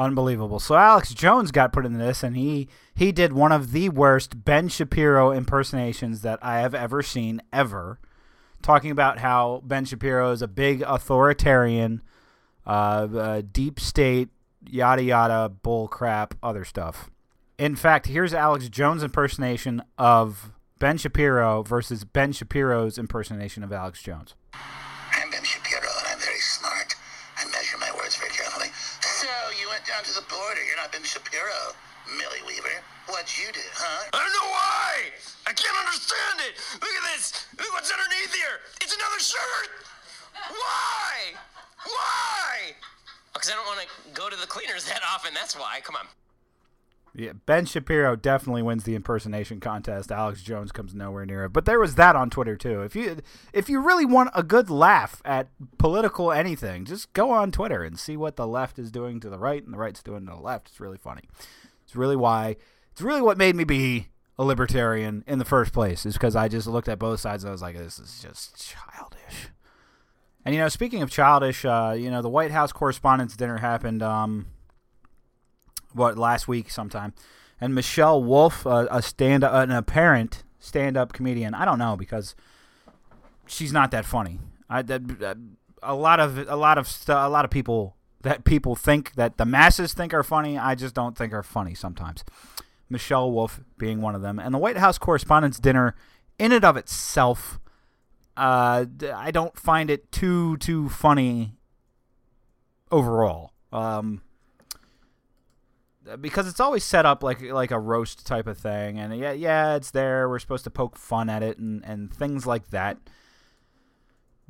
Unbelievable. 0.00 0.58
So 0.60 0.76
Alex 0.76 1.12
Jones 1.12 1.50
got 1.50 1.74
put 1.74 1.84
in 1.84 1.98
this, 1.98 2.22
and 2.22 2.34
he 2.34 2.68
he 2.94 3.12
did 3.12 3.34
one 3.34 3.52
of 3.52 3.72
the 3.72 3.90
worst 3.90 4.46
Ben 4.46 4.68
Shapiro 4.68 5.30
impersonations 5.30 6.22
that 6.22 6.38
I 6.40 6.60
have 6.60 6.74
ever 6.74 7.02
seen 7.02 7.42
ever, 7.52 8.00
talking 8.62 8.90
about 8.90 9.18
how 9.18 9.60
Ben 9.62 9.84
Shapiro 9.84 10.32
is 10.32 10.40
a 10.40 10.48
big 10.48 10.80
authoritarian, 10.86 12.00
uh, 12.66 13.08
uh, 13.14 13.42
deep 13.52 13.78
state, 13.78 14.30
yada 14.66 15.02
yada, 15.02 15.50
bull 15.50 15.86
crap, 15.86 16.34
other 16.42 16.64
stuff. 16.64 17.10
In 17.58 17.76
fact, 17.76 18.06
here's 18.06 18.32
Alex 18.32 18.70
Jones' 18.70 19.02
impersonation 19.02 19.82
of 19.98 20.50
Ben 20.78 20.96
Shapiro 20.96 21.62
versus 21.62 22.04
Ben 22.04 22.32
Shapiro's 22.32 22.96
impersonation 22.96 23.62
of 23.62 23.70
Alex 23.70 24.00
Jones. 24.02 24.34
I'm 24.54 25.30
Ben 25.30 25.44
Shapiro, 25.44 25.90
and 25.98 26.08
I'm 26.08 26.18
very 26.18 26.40
smart. 26.40 26.94
I 27.36 27.44
measure 27.52 27.76
my 27.76 27.92
words 27.94 28.16
very 28.16 28.30
carefully. 28.30 28.68
So 29.20 29.28
you 29.60 29.68
went 29.68 29.84
down 29.84 30.02
to 30.04 30.14
the 30.14 30.24
border. 30.28 30.64
You're 30.66 30.76
not 30.78 30.90
Ben 30.92 31.04
Shapiro, 31.40 31.72
Millie 32.18 32.44
Weaver. 32.46 32.68
What'd 33.08 33.32
you 33.32 33.48
do, 33.52 33.64
huh? 33.72 34.12
I 34.12 34.20
don't 34.20 34.36
know 34.36 34.50
why. 34.52 35.08
I 35.48 35.56
can't 35.56 35.72
understand 35.72 36.44
it. 36.44 36.60
Look 36.76 36.92
at 36.92 37.04
this. 37.16 37.48
Look 37.56 37.72
what's 37.72 37.88
underneath 37.88 38.34
here. 38.34 38.60
It's 38.84 38.92
another 38.92 39.16
shirt. 39.16 39.72
Why? 40.36 41.32
Why? 41.88 42.76
Oh, 42.76 43.32
because 43.32 43.48
I 43.48 43.54
don't 43.54 43.64
want 43.64 43.80
to 43.80 43.88
go 44.12 44.28
to 44.28 44.36
the 44.36 44.46
cleaners 44.46 44.84
that 44.84 45.00
often. 45.00 45.32
That's 45.32 45.56
why. 45.56 45.80
Come 45.80 45.96
on. 45.96 46.04
Yeah, 47.14 47.32
Ben 47.44 47.66
Shapiro 47.66 48.14
definitely 48.14 48.62
wins 48.62 48.84
the 48.84 48.94
impersonation 48.94 49.58
contest. 49.58 50.12
Alex 50.12 50.42
Jones 50.42 50.70
comes 50.70 50.94
nowhere 50.94 51.26
near 51.26 51.44
it. 51.44 51.52
But 51.52 51.64
there 51.64 51.80
was 51.80 51.96
that 51.96 52.14
on 52.14 52.30
Twitter 52.30 52.56
too. 52.56 52.82
If 52.82 52.94
you 52.94 53.18
if 53.52 53.68
you 53.68 53.80
really 53.80 54.06
want 54.06 54.30
a 54.34 54.42
good 54.42 54.70
laugh 54.70 55.20
at 55.24 55.48
political 55.78 56.30
anything, 56.30 56.84
just 56.84 57.12
go 57.12 57.30
on 57.30 57.50
Twitter 57.50 57.82
and 57.82 57.98
see 57.98 58.16
what 58.16 58.36
the 58.36 58.46
left 58.46 58.78
is 58.78 58.92
doing 58.92 59.18
to 59.20 59.28
the 59.28 59.38
right 59.38 59.64
and 59.64 59.74
the 59.74 59.78
right's 59.78 60.02
doing 60.02 60.26
to 60.26 60.32
the 60.32 60.40
left. 60.40 60.68
It's 60.68 60.80
really 60.80 60.98
funny. 60.98 61.22
It's 61.84 61.96
really 61.96 62.16
why 62.16 62.56
it's 62.92 63.02
really 63.02 63.22
what 63.22 63.36
made 63.36 63.56
me 63.56 63.64
be 63.64 64.08
a 64.38 64.44
libertarian 64.44 65.24
in 65.26 65.38
the 65.38 65.44
first 65.44 65.72
place 65.72 66.06
is 66.06 66.14
because 66.14 66.36
I 66.36 66.48
just 66.48 66.66
looked 66.66 66.88
at 66.88 66.98
both 66.98 67.20
sides 67.20 67.44
and 67.44 67.48
I 67.48 67.52
was 67.52 67.60
like, 67.62 67.76
this 67.76 67.98
is 67.98 68.20
just 68.22 68.56
childish. 68.56 69.48
And 70.44 70.54
you 70.54 70.60
know, 70.60 70.68
speaking 70.68 71.02
of 71.02 71.10
childish, 71.10 71.64
uh, 71.64 71.94
you 71.98 72.10
know, 72.10 72.22
the 72.22 72.30
White 72.30 72.50
House 72.50 72.72
Correspondents' 72.72 73.36
Dinner 73.36 73.58
happened. 73.58 74.02
Um, 74.02 74.46
what 75.92 76.18
last 76.18 76.48
week 76.48 76.70
sometime, 76.70 77.12
and 77.60 77.74
Michelle 77.74 78.22
Wolf, 78.22 78.66
uh, 78.66 78.86
a 78.90 79.02
stand 79.02 79.44
an 79.44 79.70
apparent 79.70 80.44
stand 80.58 80.96
up 80.96 81.12
comedian. 81.12 81.54
I 81.54 81.64
don't 81.64 81.78
know 81.78 81.96
because 81.96 82.34
she's 83.46 83.72
not 83.72 83.90
that 83.90 84.04
funny. 84.04 84.38
I 84.68 84.82
that, 84.82 85.36
a 85.82 85.94
lot 85.94 86.20
of 86.20 86.38
a 86.48 86.56
lot 86.56 86.78
of 86.78 86.86
stu- 86.86 87.12
a 87.12 87.28
lot 87.28 87.44
of 87.44 87.50
people 87.50 87.96
that 88.22 88.44
people 88.44 88.76
think 88.76 89.14
that 89.14 89.38
the 89.38 89.44
masses 89.44 89.94
think 89.94 90.12
are 90.14 90.22
funny. 90.22 90.58
I 90.58 90.74
just 90.74 90.94
don't 90.94 91.16
think 91.16 91.32
are 91.32 91.42
funny 91.42 91.74
sometimes. 91.74 92.24
Michelle 92.88 93.30
Wolf 93.30 93.60
being 93.78 94.00
one 94.00 94.14
of 94.14 94.22
them, 94.22 94.38
and 94.38 94.52
the 94.54 94.58
White 94.58 94.76
House 94.76 94.98
Correspondents' 94.98 95.60
Dinner, 95.60 95.94
in 96.38 96.52
and 96.52 96.64
of 96.64 96.76
itself, 96.76 97.60
uh, 98.36 98.84
I 99.14 99.30
don't 99.30 99.56
find 99.56 99.90
it 99.90 100.10
too 100.12 100.56
too 100.58 100.88
funny 100.88 101.56
overall. 102.90 103.52
Um, 103.72 104.22
because 106.20 106.48
it's 106.48 106.60
always 106.60 106.84
set 106.84 107.06
up 107.06 107.22
like 107.22 107.40
like 107.42 107.70
a 107.70 107.78
roast 107.78 108.26
type 108.26 108.46
of 108.46 108.58
thing, 108.58 108.98
and 108.98 109.16
yeah, 109.18 109.32
yeah, 109.32 109.76
it's 109.76 109.90
there. 109.90 110.28
We're 110.28 110.38
supposed 110.38 110.64
to 110.64 110.70
poke 110.70 110.96
fun 110.96 111.28
at 111.28 111.42
it 111.42 111.58
and 111.58 111.84
and 111.84 112.12
things 112.12 112.46
like 112.46 112.70
that. 112.70 112.98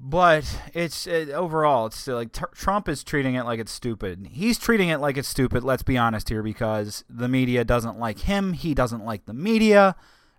But 0.03 0.59
it's 0.73 1.07
it, 1.07 1.29
overall, 1.29 1.87
it's 1.87 2.07
like 2.07 2.33
tr- 2.33 2.47
Trump 2.55 2.89
is 2.89 3.05
treating 3.05 3.35
it 3.35 3.45
like 3.45 3.61
it's 3.61 3.73
stupid. 3.73 4.29
He's 4.33 4.59
treating 4.59 4.89
it 4.89 4.99
like 4.99 5.19
it's 5.19 5.29
stupid. 5.29 5.63
Let's 5.63 5.83
be 5.83 5.99
honest 5.99 6.31
here, 6.31 6.43
because 6.43 7.05
the 7.11 7.29
media 7.29 7.65
doesn't 7.65 7.99
like 7.99 8.21
him. 8.21 8.55
He 8.55 8.75
doesn't 8.75 9.05
like 9.05 9.27
the 9.27 9.35
media, 9.35 9.95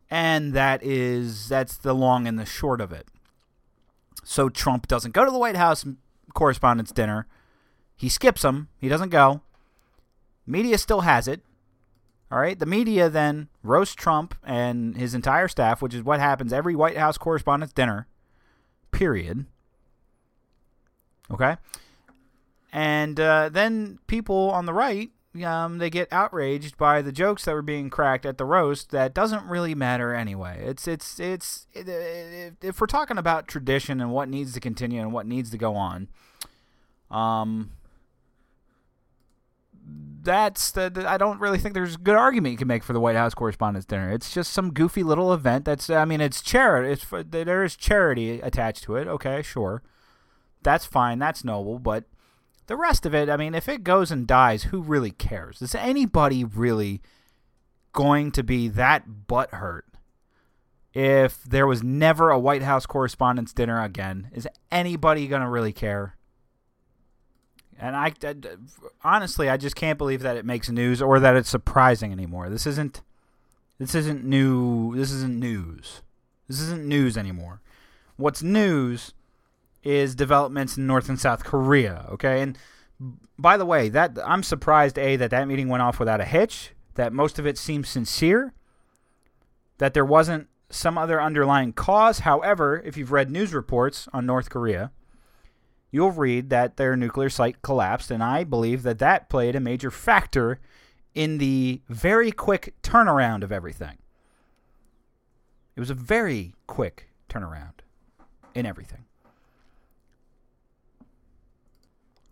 and 0.10 0.54
that 0.54 0.82
is 0.82 1.48
that's 1.48 1.78
the 1.78 1.94
long 1.94 2.28
and 2.28 2.40
the 2.40 2.46
short 2.46 2.82
of 2.82 2.92
it. 2.92 3.08
So 4.24 4.50
Trump 4.50 4.88
doesn't 4.88 5.14
go 5.14 5.26
to 5.26 5.32
the 5.32 5.38
White 5.38 5.56
House 5.56 5.86
Correspondents' 6.34 6.92
Dinner. 6.92 7.28
He 7.96 8.10
skips 8.10 8.42
them. 8.42 8.70
He 8.80 8.90
doesn't 8.90 9.10
go. 9.10 9.42
Media 10.46 10.78
still 10.78 11.02
has 11.02 11.28
it. 11.28 11.42
All 12.32 12.40
right. 12.40 12.58
The 12.58 12.66
media 12.66 13.10
then 13.10 13.50
roast 13.62 13.98
Trump 13.98 14.36
and 14.44 14.96
his 14.96 15.14
entire 15.14 15.48
staff, 15.48 15.82
which 15.82 15.94
is 15.94 16.04
what 16.04 16.20
happens 16.20 16.54
every 16.54 16.76
White 16.76 16.98
House 16.98 17.18
Correspondents' 17.18 17.74
Dinner. 17.74 18.08
Period. 18.92 19.46
Okay. 21.30 21.58
And 22.72 23.20
uh, 23.20 23.50
then 23.50 24.00
people 24.08 24.50
on 24.52 24.66
the 24.66 24.74
right, 24.74 25.12
um, 25.46 25.78
they 25.78 25.90
get 25.90 26.12
outraged 26.12 26.78
by 26.78 27.02
the 27.02 27.12
jokes 27.12 27.46
that 27.46 27.54
were 27.54 27.62
being 27.62 27.90
cracked 27.90 28.26
at 28.26 28.38
the 28.38 28.46
roast. 28.46 28.92
That 28.92 29.14
doesn't 29.14 29.46
really 29.46 29.76
matter 29.76 30.14
anyway. 30.14 30.64
It's 30.66 30.88
it's 30.88 31.20
it's 31.20 31.68
it, 31.74 31.88
it, 31.88 32.56
if 32.62 32.80
we're 32.80 32.88
talking 32.88 33.18
about 33.18 33.48
tradition 33.48 34.02
and 34.02 34.12
what 34.12 34.30
needs 34.30 34.54
to 34.54 34.60
continue 34.60 35.02
and 35.02 35.14
what 35.14 35.26
needs 35.26 35.50
to 35.52 35.58
go 35.58 35.76
on. 35.76 36.10
Um, 37.10 37.72
that's 40.24 40.72
the, 40.72 41.06
I 41.08 41.18
don't 41.18 41.40
really 41.40 41.58
think 41.58 41.74
there's 41.74 41.96
a 41.96 42.00
good 42.00 42.16
argument 42.16 42.52
you 42.52 42.58
can 42.58 42.68
make 42.68 42.84
for 42.84 42.94
the 42.94 43.00
White 43.00 43.16
House 43.16 43.34
Correspondents' 43.34 43.86
Dinner. 43.86 44.12
It's 44.12 44.34
just 44.34 44.54
some 44.54 44.74
goofy 44.74 45.04
little 45.04 45.34
event. 45.34 45.66
That's 45.66 45.90
I 45.90 46.06
mean, 46.06 46.22
it's 46.22 46.42
charity. 46.42 46.92
It's 46.94 47.04
for, 47.04 47.24
there 47.24 47.64
is 47.64 47.76
charity 47.76 48.40
attached 48.42 48.84
to 48.84 48.96
it. 48.96 49.08
Okay, 49.08 49.42
sure, 49.42 49.82
that's 50.62 50.86
fine. 50.86 51.20
That's 51.20 51.44
noble. 51.44 51.80
But 51.80 52.06
the 52.68 52.78
rest 52.78 53.06
of 53.06 53.16
it, 53.16 53.30
I 53.30 53.38
mean, 53.38 53.56
if 53.56 53.68
it 53.68 53.84
goes 53.84 54.12
and 54.12 54.28
dies, 54.28 54.64
who 54.64 54.82
really 54.82 55.12
cares? 55.12 55.62
Is 55.62 55.76
anybody 55.76 56.44
really 56.44 57.02
going 57.94 58.32
to 58.32 58.44
be 58.44 58.68
that 58.70 59.06
butthurt 59.28 59.82
if 60.94 61.44
there 61.44 61.68
was 61.68 61.84
never 61.84 62.30
a 62.30 62.40
White 62.40 62.62
House 62.62 62.86
Correspondents' 62.86 63.54
Dinner 63.54 63.82
again? 63.82 64.30
Is 64.34 64.48
anybody 64.72 65.28
going 65.28 65.42
to 65.42 65.50
really 65.50 65.74
care? 65.74 66.16
And 67.82 67.96
I, 67.96 68.14
I- 68.24 68.36
honestly, 69.04 69.50
I 69.50 69.58
just 69.58 69.76
can't 69.76 69.98
believe 69.98 70.22
that 70.22 70.38
it 70.38 70.46
makes 70.46 70.70
news 70.70 71.02
or 71.02 71.20
that 71.20 71.36
it's 71.36 71.50
surprising 71.50 72.12
anymore. 72.12 72.48
This 72.48 72.68
isn't, 72.68 73.02
this 73.80 73.96
isn't 73.96 74.24
new. 74.24 74.96
This 74.96 75.12
isn't 75.12 75.38
news. 75.40 76.02
This 76.48 76.62
isn't 76.62 76.86
news 76.86 77.18
anymore. 77.18 77.60
What's 78.18 78.44
news 78.44 79.14
is 79.84 80.14
developments 80.14 80.78
in 80.78 80.86
North 80.86 81.10
and 81.10 81.20
South 81.20 81.44
Korea. 81.44 82.06
Okay, 82.12 82.42
and 82.42 82.58
by 83.40 83.58
the 83.58 83.66
way, 83.66 83.90
that 83.90 84.18
I'm 84.24 84.44
surprised 84.44 85.00
a 85.00 85.16
that 85.16 85.32
that 85.32 85.48
meeting 85.48 85.68
went 85.68 85.82
off 85.82 85.98
without 86.00 86.22
a 86.22 86.26
hitch. 86.26 86.74
That 86.96 87.14
most 87.14 87.40
of 87.40 87.48
it 87.48 87.58
seemed 87.58 87.88
sincere. 87.88 88.54
That 89.80 89.96
there 89.96 90.06
wasn't 90.06 90.50
some 90.70 90.98
other 90.98 91.20
underlying 91.20 91.74
cause. 91.74 92.20
However, 92.20 92.80
if 92.86 92.96
you've 92.96 93.12
read 93.12 93.32
news 93.32 93.54
reports 93.54 94.08
on 94.14 94.26
North 94.28 94.50
Korea, 94.52 94.92
you'll 95.92 96.12
read 96.12 96.50
that 96.50 96.78
their 96.78 96.96
nuclear 96.96 97.30
site 97.30 97.62
collapsed, 97.62 98.10
and 98.10 98.24
I 98.24 98.44
believe 98.44 98.84
that 98.84 99.00
that 99.00 99.30
played 99.30 99.56
a 99.56 99.60
major 99.60 99.92
factor 99.92 100.60
in 101.14 101.38
the 101.38 101.82
very 101.90 102.32
quick 102.32 102.74
turnaround 102.82 103.44
of 103.44 103.52
everything. 103.52 103.98
It 105.76 105.80
was 105.80 105.90
a 105.90 105.96
very 105.96 106.54
quick 106.68 107.10
turnaround 107.30 107.82
in 108.56 108.66
everything. 108.66 109.06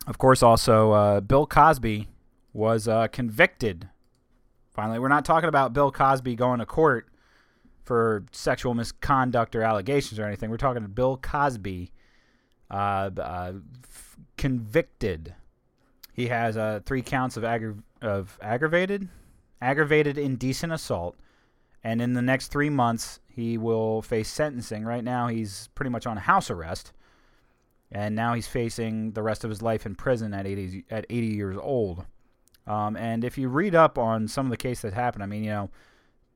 Of 0.07 0.17
course, 0.17 0.41
also, 0.41 0.91
uh, 0.91 1.19
Bill 1.19 1.45
Cosby 1.45 2.07
was 2.53 2.87
uh, 2.87 3.07
convicted. 3.09 3.89
Finally, 4.71 4.99
we're 4.99 5.07
not 5.07 5.25
talking 5.25 5.49
about 5.49 5.73
Bill 5.73 5.91
Cosby 5.91 6.35
going 6.35 6.59
to 6.59 6.65
court 6.65 7.07
for 7.83 8.25
sexual 8.31 8.73
misconduct 8.73 9.55
or 9.55 9.61
allegations 9.61 10.19
or 10.19 10.25
anything. 10.25 10.49
We're 10.49 10.57
talking 10.57 10.81
to 10.81 10.87
Bill 10.87 11.17
Cosby 11.17 11.91
uh, 12.69 13.09
uh, 13.17 13.53
f- 13.83 14.17
convicted. 14.37 15.33
He 16.13 16.27
has 16.27 16.57
uh, 16.57 16.81
three 16.85 17.01
counts 17.01 17.37
of 17.37 17.43
aggra- 17.43 17.81
of 18.01 18.37
aggravated, 18.41 19.07
aggravated 19.61 20.17
indecent 20.17 20.73
assault, 20.73 21.15
and 21.83 22.01
in 22.01 22.13
the 22.13 22.21
next 22.21 22.47
three 22.47 22.69
months 22.69 23.19
he 23.27 23.57
will 23.57 24.01
face 24.01 24.29
sentencing. 24.29 24.83
Right 24.85 25.03
now 25.03 25.27
he's 25.27 25.69
pretty 25.75 25.89
much 25.89 26.05
on 26.05 26.17
house 26.17 26.49
arrest, 26.49 26.93
and 27.91 28.15
now 28.15 28.33
he's 28.33 28.47
facing 28.47 29.11
the 29.11 29.23
rest 29.23 29.43
of 29.43 29.49
his 29.49 29.61
life 29.61 29.85
in 29.85 29.95
prison 29.95 30.33
at 30.33 30.45
80 30.45 30.85
at 30.89 31.05
80 31.09 31.27
years 31.27 31.57
old. 31.59 32.05
Um, 32.67 32.95
and 32.95 33.23
if 33.23 33.37
you 33.37 33.49
read 33.49 33.73
up 33.73 33.97
on 33.97 34.27
some 34.27 34.45
of 34.45 34.51
the 34.51 34.57
case 34.57 34.81
that 34.81 34.93
happened, 34.93 35.23
I 35.23 35.25
mean, 35.25 35.43
you 35.43 35.49
know, 35.49 35.69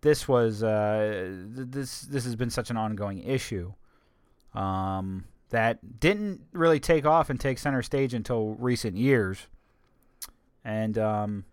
this 0.02 0.28
was 0.28 0.64
uh, 0.64 1.32
th- 1.56 1.68
this 1.70 2.02
this 2.02 2.26
has 2.26 2.36
been 2.36 2.50
such 2.50 2.70
an 2.70 2.78
ongoing 2.78 3.24
issue. 3.24 3.74
Um, 4.54 5.26
that 5.54 6.00
didn't 6.00 6.42
really 6.52 6.80
take 6.80 7.06
off 7.06 7.30
and 7.30 7.40
take 7.40 7.60
center 7.60 7.84
stage 7.84 8.16
until 8.16 8.56
recent 8.56 8.98
years. 8.98 9.46
And, 10.66 10.98
um, 10.98 11.46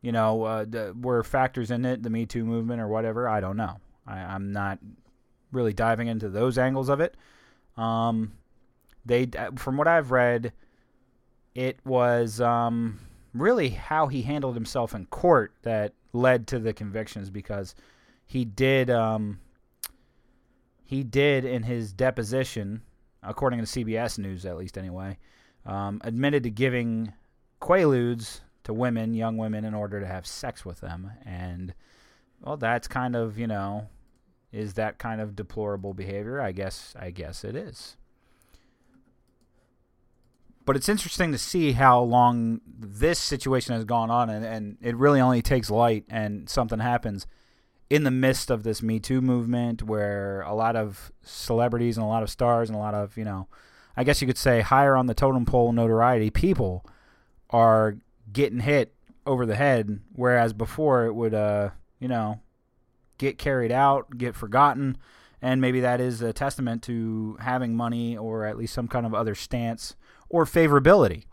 you 0.00 0.12
know, 0.12 0.44
uh, 0.44 0.64
the, 0.64 0.94
were 0.98 1.24
factors 1.24 1.72
in 1.72 1.84
it, 1.84 2.04
the 2.04 2.10
Me 2.10 2.24
Too 2.24 2.44
movement 2.44 2.80
or 2.80 2.86
whatever? 2.86 3.28
I 3.28 3.40
don't 3.40 3.56
know. 3.56 3.80
I, 4.06 4.18
I'm 4.18 4.52
not 4.52 4.78
really 5.50 5.72
diving 5.72 6.06
into 6.06 6.28
those 6.28 6.56
angles 6.56 6.88
of 6.88 7.00
it. 7.00 7.16
Um, 7.76 8.34
they, 9.04 9.28
from 9.56 9.76
what 9.76 9.88
I've 9.88 10.12
read, 10.12 10.52
it 11.56 11.80
was 11.84 12.40
um, 12.40 13.00
really 13.34 13.70
how 13.70 14.06
he 14.06 14.22
handled 14.22 14.54
himself 14.54 14.94
in 14.94 15.06
court 15.06 15.52
that 15.62 15.94
led 16.12 16.46
to 16.46 16.60
the 16.60 16.72
convictions 16.72 17.28
because 17.28 17.74
he 18.24 18.44
did. 18.44 18.88
Um, 18.88 19.40
he 20.86 21.02
did 21.02 21.44
in 21.44 21.64
his 21.64 21.92
deposition, 21.92 22.80
according 23.22 23.58
to 23.58 23.66
CBS 23.66 24.18
News 24.18 24.46
at 24.46 24.56
least 24.56 24.78
anyway, 24.78 25.18
um, 25.66 26.00
admitted 26.04 26.44
to 26.44 26.50
giving 26.50 27.12
quaaludes 27.60 28.40
to 28.62 28.72
women, 28.72 29.12
young 29.12 29.36
women, 29.36 29.64
in 29.64 29.74
order 29.74 29.98
to 29.98 30.06
have 30.06 30.26
sex 30.26 30.64
with 30.64 30.80
them. 30.80 31.10
And, 31.24 31.74
well, 32.40 32.56
that's 32.56 32.86
kind 32.86 33.16
of, 33.16 33.36
you 33.36 33.48
know, 33.48 33.88
is 34.52 34.74
that 34.74 34.98
kind 34.98 35.20
of 35.20 35.34
deplorable 35.34 35.92
behavior? 35.92 36.40
I 36.40 36.52
guess, 36.52 36.94
I 36.96 37.10
guess 37.10 37.42
it 37.42 37.56
is. 37.56 37.96
But 40.64 40.76
it's 40.76 40.88
interesting 40.88 41.32
to 41.32 41.38
see 41.38 41.72
how 41.72 42.00
long 42.00 42.60
this 42.66 43.18
situation 43.18 43.74
has 43.74 43.84
gone 43.84 44.10
on, 44.10 44.30
and, 44.30 44.44
and 44.44 44.76
it 44.80 44.96
really 44.96 45.20
only 45.20 45.42
takes 45.42 45.68
light 45.68 46.04
and 46.08 46.48
something 46.48 46.78
happens 46.78 47.26
in 47.88 48.02
the 48.02 48.10
midst 48.10 48.50
of 48.50 48.62
this 48.62 48.82
Me 48.82 48.98
Too 48.98 49.20
movement 49.20 49.82
where 49.82 50.42
a 50.42 50.54
lot 50.54 50.76
of 50.76 51.12
celebrities 51.22 51.96
and 51.96 52.04
a 52.04 52.08
lot 52.08 52.22
of 52.22 52.30
stars 52.30 52.68
and 52.68 52.76
a 52.76 52.80
lot 52.80 52.94
of, 52.94 53.16
you 53.16 53.24
know, 53.24 53.48
I 53.96 54.04
guess 54.04 54.20
you 54.20 54.26
could 54.26 54.38
say 54.38 54.60
higher 54.60 54.96
on 54.96 55.06
the 55.06 55.14
totem 55.14 55.46
pole 55.46 55.72
notoriety 55.72 56.30
people 56.30 56.84
are 57.50 57.96
getting 58.32 58.60
hit 58.60 58.94
over 59.24 59.46
the 59.46 59.54
head, 59.54 60.00
whereas 60.12 60.52
before 60.52 61.06
it 61.06 61.14
would, 61.14 61.34
uh, 61.34 61.70
you 61.98 62.08
know, 62.08 62.40
get 63.18 63.38
carried 63.38 63.72
out, 63.72 64.18
get 64.18 64.34
forgotten, 64.34 64.98
and 65.40 65.60
maybe 65.60 65.80
that 65.80 66.00
is 66.00 66.22
a 66.22 66.32
testament 66.32 66.82
to 66.82 67.36
having 67.40 67.74
money 67.74 68.16
or 68.16 68.44
at 68.44 68.58
least 68.58 68.74
some 68.74 68.88
kind 68.88 69.06
of 69.06 69.14
other 69.14 69.34
stance 69.34 69.94
or 70.28 70.44
favorability 70.44 71.24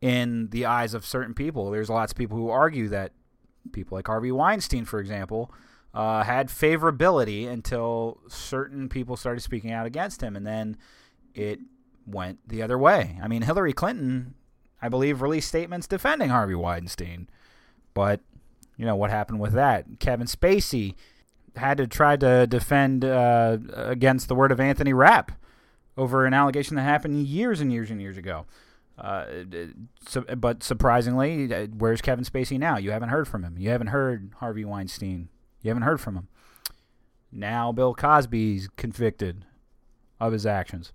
in 0.00 0.48
the 0.48 0.64
eyes 0.66 0.94
of 0.94 1.04
certain 1.04 1.34
people. 1.34 1.70
There's 1.70 1.90
lots 1.90 2.12
of 2.12 2.18
people 2.18 2.36
who 2.36 2.48
argue 2.48 2.88
that 2.88 3.12
people 3.72 3.96
like 3.96 4.06
Harvey 4.06 4.32
Weinstein, 4.32 4.84
for 4.84 5.00
example, 5.00 5.52
uh, 5.92 6.22
had 6.22 6.48
favorability 6.48 7.48
until 7.48 8.20
certain 8.28 8.88
people 8.88 9.16
started 9.16 9.40
speaking 9.40 9.72
out 9.72 9.86
against 9.86 10.22
him, 10.22 10.36
and 10.36 10.46
then 10.46 10.76
it 11.34 11.60
went 12.06 12.38
the 12.48 12.62
other 12.62 12.78
way. 12.78 13.18
I 13.22 13.28
mean, 13.28 13.42
Hillary 13.42 13.72
Clinton, 13.72 14.34
I 14.80 14.88
believe, 14.88 15.22
released 15.22 15.48
statements 15.48 15.86
defending 15.86 16.30
Harvey 16.30 16.54
Weinstein, 16.54 17.28
but 17.94 18.20
you 18.76 18.86
know 18.86 18.96
what 18.96 19.10
happened 19.10 19.40
with 19.40 19.52
that? 19.52 19.98
Kevin 19.98 20.26
Spacey 20.26 20.94
had 21.56 21.76
to 21.78 21.86
try 21.86 22.16
to 22.16 22.46
defend 22.46 23.04
uh, 23.04 23.58
against 23.74 24.28
the 24.28 24.34
word 24.34 24.52
of 24.52 24.60
Anthony 24.60 24.92
Rapp 24.92 25.32
over 25.96 26.24
an 26.24 26.32
allegation 26.32 26.76
that 26.76 26.82
happened 26.82 27.26
years 27.26 27.60
and 27.60 27.72
years 27.72 27.90
and 27.90 28.00
years 28.00 28.16
ago. 28.16 28.46
Uh, 29.00 29.24
so, 30.06 30.22
but 30.36 30.62
surprisingly, 30.62 31.52
uh, 31.52 31.66
where's 31.68 32.02
Kevin 32.02 32.24
Spacey 32.24 32.58
now? 32.58 32.76
You 32.76 32.90
haven't 32.90 33.08
heard 33.08 33.26
from 33.26 33.44
him. 33.44 33.56
You 33.58 33.70
haven't 33.70 33.88
heard 33.88 34.32
Harvey 34.36 34.64
Weinstein. 34.64 35.28
You 35.62 35.70
haven't 35.70 35.84
heard 35.84 36.00
from 36.00 36.16
him. 36.16 36.28
Now 37.32 37.72
Bill 37.72 37.94
Cosby's 37.94 38.68
convicted 38.76 39.46
of 40.18 40.32
his 40.32 40.44
actions. 40.44 40.92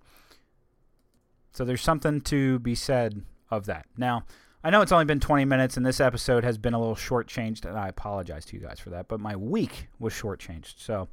So 1.52 1.64
there's 1.64 1.82
something 1.82 2.20
to 2.22 2.58
be 2.58 2.74
said 2.74 3.22
of 3.50 3.66
that. 3.66 3.86
Now, 3.96 4.24
I 4.62 4.70
know 4.70 4.82
it's 4.82 4.92
only 4.92 5.04
been 5.04 5.20
20 5.20 5.44
minutes, 5.44 5.76
and 5.76 5.86
this 5.86 6.00
episode 6.00 6.44
has 6.44 6.58
been 6.58 6.74
a 6.74 6.78
little 6.78 6.96
shortchanged, 6.96 7.64
and 7.64 7.78
I 7.78 7.88
apologize 7.88 8.44
to 8.46 8.56
you 8.56 8.62
guys 8.62 8.78
for 8.78 8.90
that. 8.90 9.08
But 9.08 9.20
my 9.20 9.36
week 9.36 9.88
was 9.98 10.12
shortchanged, 10.12 10.74
so 10.78 11.08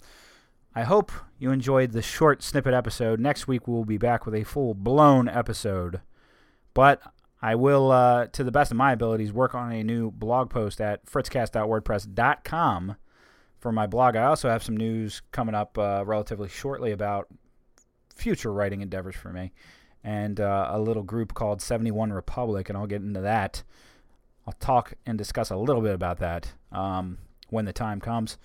I 0.75 0.83
hope 0.83 1.11
you 1.39 1.51
enjoyed 1.51 1.91
the 1.91 2.01
short 2.01 2.43
snippet 2.43 2.73
episode. 2.73 3.19
Next 3.19 3.47
week 3.47 3.67
we'll 3.67 3.85
be 3.85 3.97
back 3.97 4.25
with 4.25 4.35
a 4.35 4.43
full 4.43 4.73
blown 4.73 5.29
episode. 5.29 6.01
But 6.73 7.01
I 7.41 7.55
will, 7.55 7.91
uh, 7.91 8.27
to 8.27 8.43
the 8.43 8.51
best 8.51 8.71
of 8.71 8.77
my 8.77 8.93
abilities, 8.93 9.33
work 9.33 9.53
on 9.53 9.71
a 9.71 9.83
new 9.83 10.11
blog 10.11 10.49
post 10.49 10.79
at 10.79 11.05
fritzcast.wordpress.com 11.05 12.95
for 13.59 13.71
my 13.71 13.87
blog. 13.87 14.15
I 14.15 14.23
also 14.23 14.49
have 14.49 14.63
some 14.63 14.77
news 14.77 15.21
coming 15.31 15.55
up 15.55 15.77
uh, 15.77 16.03
relatively 16.05 16.49
shortly 16.49 16.91
about 16.91 17.27
future 18.15 18.53
writing 18.53 18.81
endeavors 18.81 19.15
for 19.15 19.31
me 19.33 19.51
and 20.03 20.39
uh, 20.39 20.69
a 20.71 20.79
little 20.79 21.03
group 21.03 21.33
called 21.33 21.61
71 21.61 22.11
Republic, 22.11 22.69
and 22.69 22.77
I'll 22.77 22.87
get 22.87 23.01
into 23.01 23.21
that. 23.21 23.63
I'll 24.45 24.53
talk 24.53 24.93
and 25.05 25.17
discuss 25.17 25.49
a 25.49 25.55
little 25.55 25.81
bit 25.81 25.93
about 25.95 26.19
that 26.19 26.53
um, 26.71 27.17
when 27.49 27.65
the 27.65 27.73
time 27.73 28.01
comes. 28.01 28.37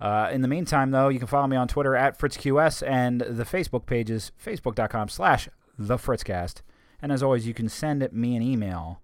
Uh, 0.00 0.28
in 0.32 0.42
the 0.42 0.48
meantime, 0.48 0.90
though, 0.90 1.08
you 1.08 1.18
can 1.18 1.28
follow 1.28 1.46
me 1.46 1.56
on 1.56 1.68
Twitter 1.68 1.94
at 1.94 2.18
FritzQS 2.18 2.86
and 2.86 3.20
the 3.20 3.44
Facebook 3.44 3.86
pages, 3.86 4.32
facebook.com 4.42 5.08
slash 5.08 5.48
the 5.78 5.96
Fritzcast 5.96 6.62
And 7.02 7.12
as 7.12 7.22
always, 7.22 7.46
you 7.46 7.54
can 7.54 7.68
send 7.68 8.06
me 8.12 8.36
an 8.36 8.42
email 8.42 9.00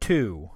to 0.00 0.50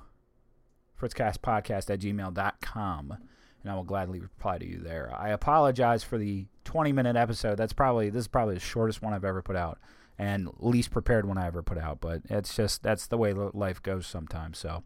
fritzcastpodcast 1.01 1.91
at 1.91 2.01
gmail.com 2.01 3.19
and 3.65 3.73
I 3.73 3.75
will 3.75 3.85
gladly 3.85 4.21
reply 4.21 4.59
to 4.59 4.67
you 4.67 4.79
there. 4.79 5.11
I 5.17 5.31
apologize 5.31 6.05
for 6.05 6.19
the 6.19 6.47
20 6.65 6.93
minute 6.93 7.17
episode. 7.17 7.57
That's 7.57 7.73
probably 7.73 8.11
this 8.11 8.23
is 8.23 8.29
probably 8.29 8.55
the 8.55 8.61
shortest 8.61 9.03
one 9.03 9.15
I've 9.15 9.25
ever 9.25 9.43
put 9.43 9.57
out 9.57 9.79
and 10.19 10.49
least 10.59 10.91
prepared 10.91 11.27
one 11.27 11.39
I 11.39 11.47
ever 11.47 11.63
put 11.63 11.79
out, 11.79 12.01
but 12.01 12.23
it's 12.29 12.55
just 12.55 12.83
that's 12.83 13.07
the 13.07 13.17
way 13.17 13.33
life 13.33 13.83
goes 13.83 14.07
sometimes. 14.07 14.59
So 14.59 14.85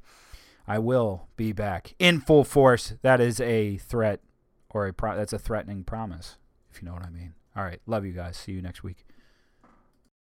I 0.67 0.79
will 0.79 1.29
be 1.37 1.53
back 1.53 1.95
in 1.99 2.21
full 2.21 2.45
force. 2.45 2.95
That 3.03 3.21
is 3.21 3.41
a 3.41 3.79
threat 3.79 4.21
or 4.71 4.87
a 4.87 4.93
pro- 4.93 5.17
that's 5.17 5.33
a 5.33 5.39
threatening 5.39 5.83
promise, 5.85 6.37
if 6.71 6.81
you 6.81 6.87
know 6.87 6.95
what 6.95 7.05
I 7.05 7.11
mean. 7.11 7.35
All 7.57 7.65
right, 7.65 7.81
love 7.87 8.07
you 8.07 8.13
guys. 8.13 8.37
See 8.37 8.53
you 8.53 8.63
next 8.63 8.85
week. 8.85 9.05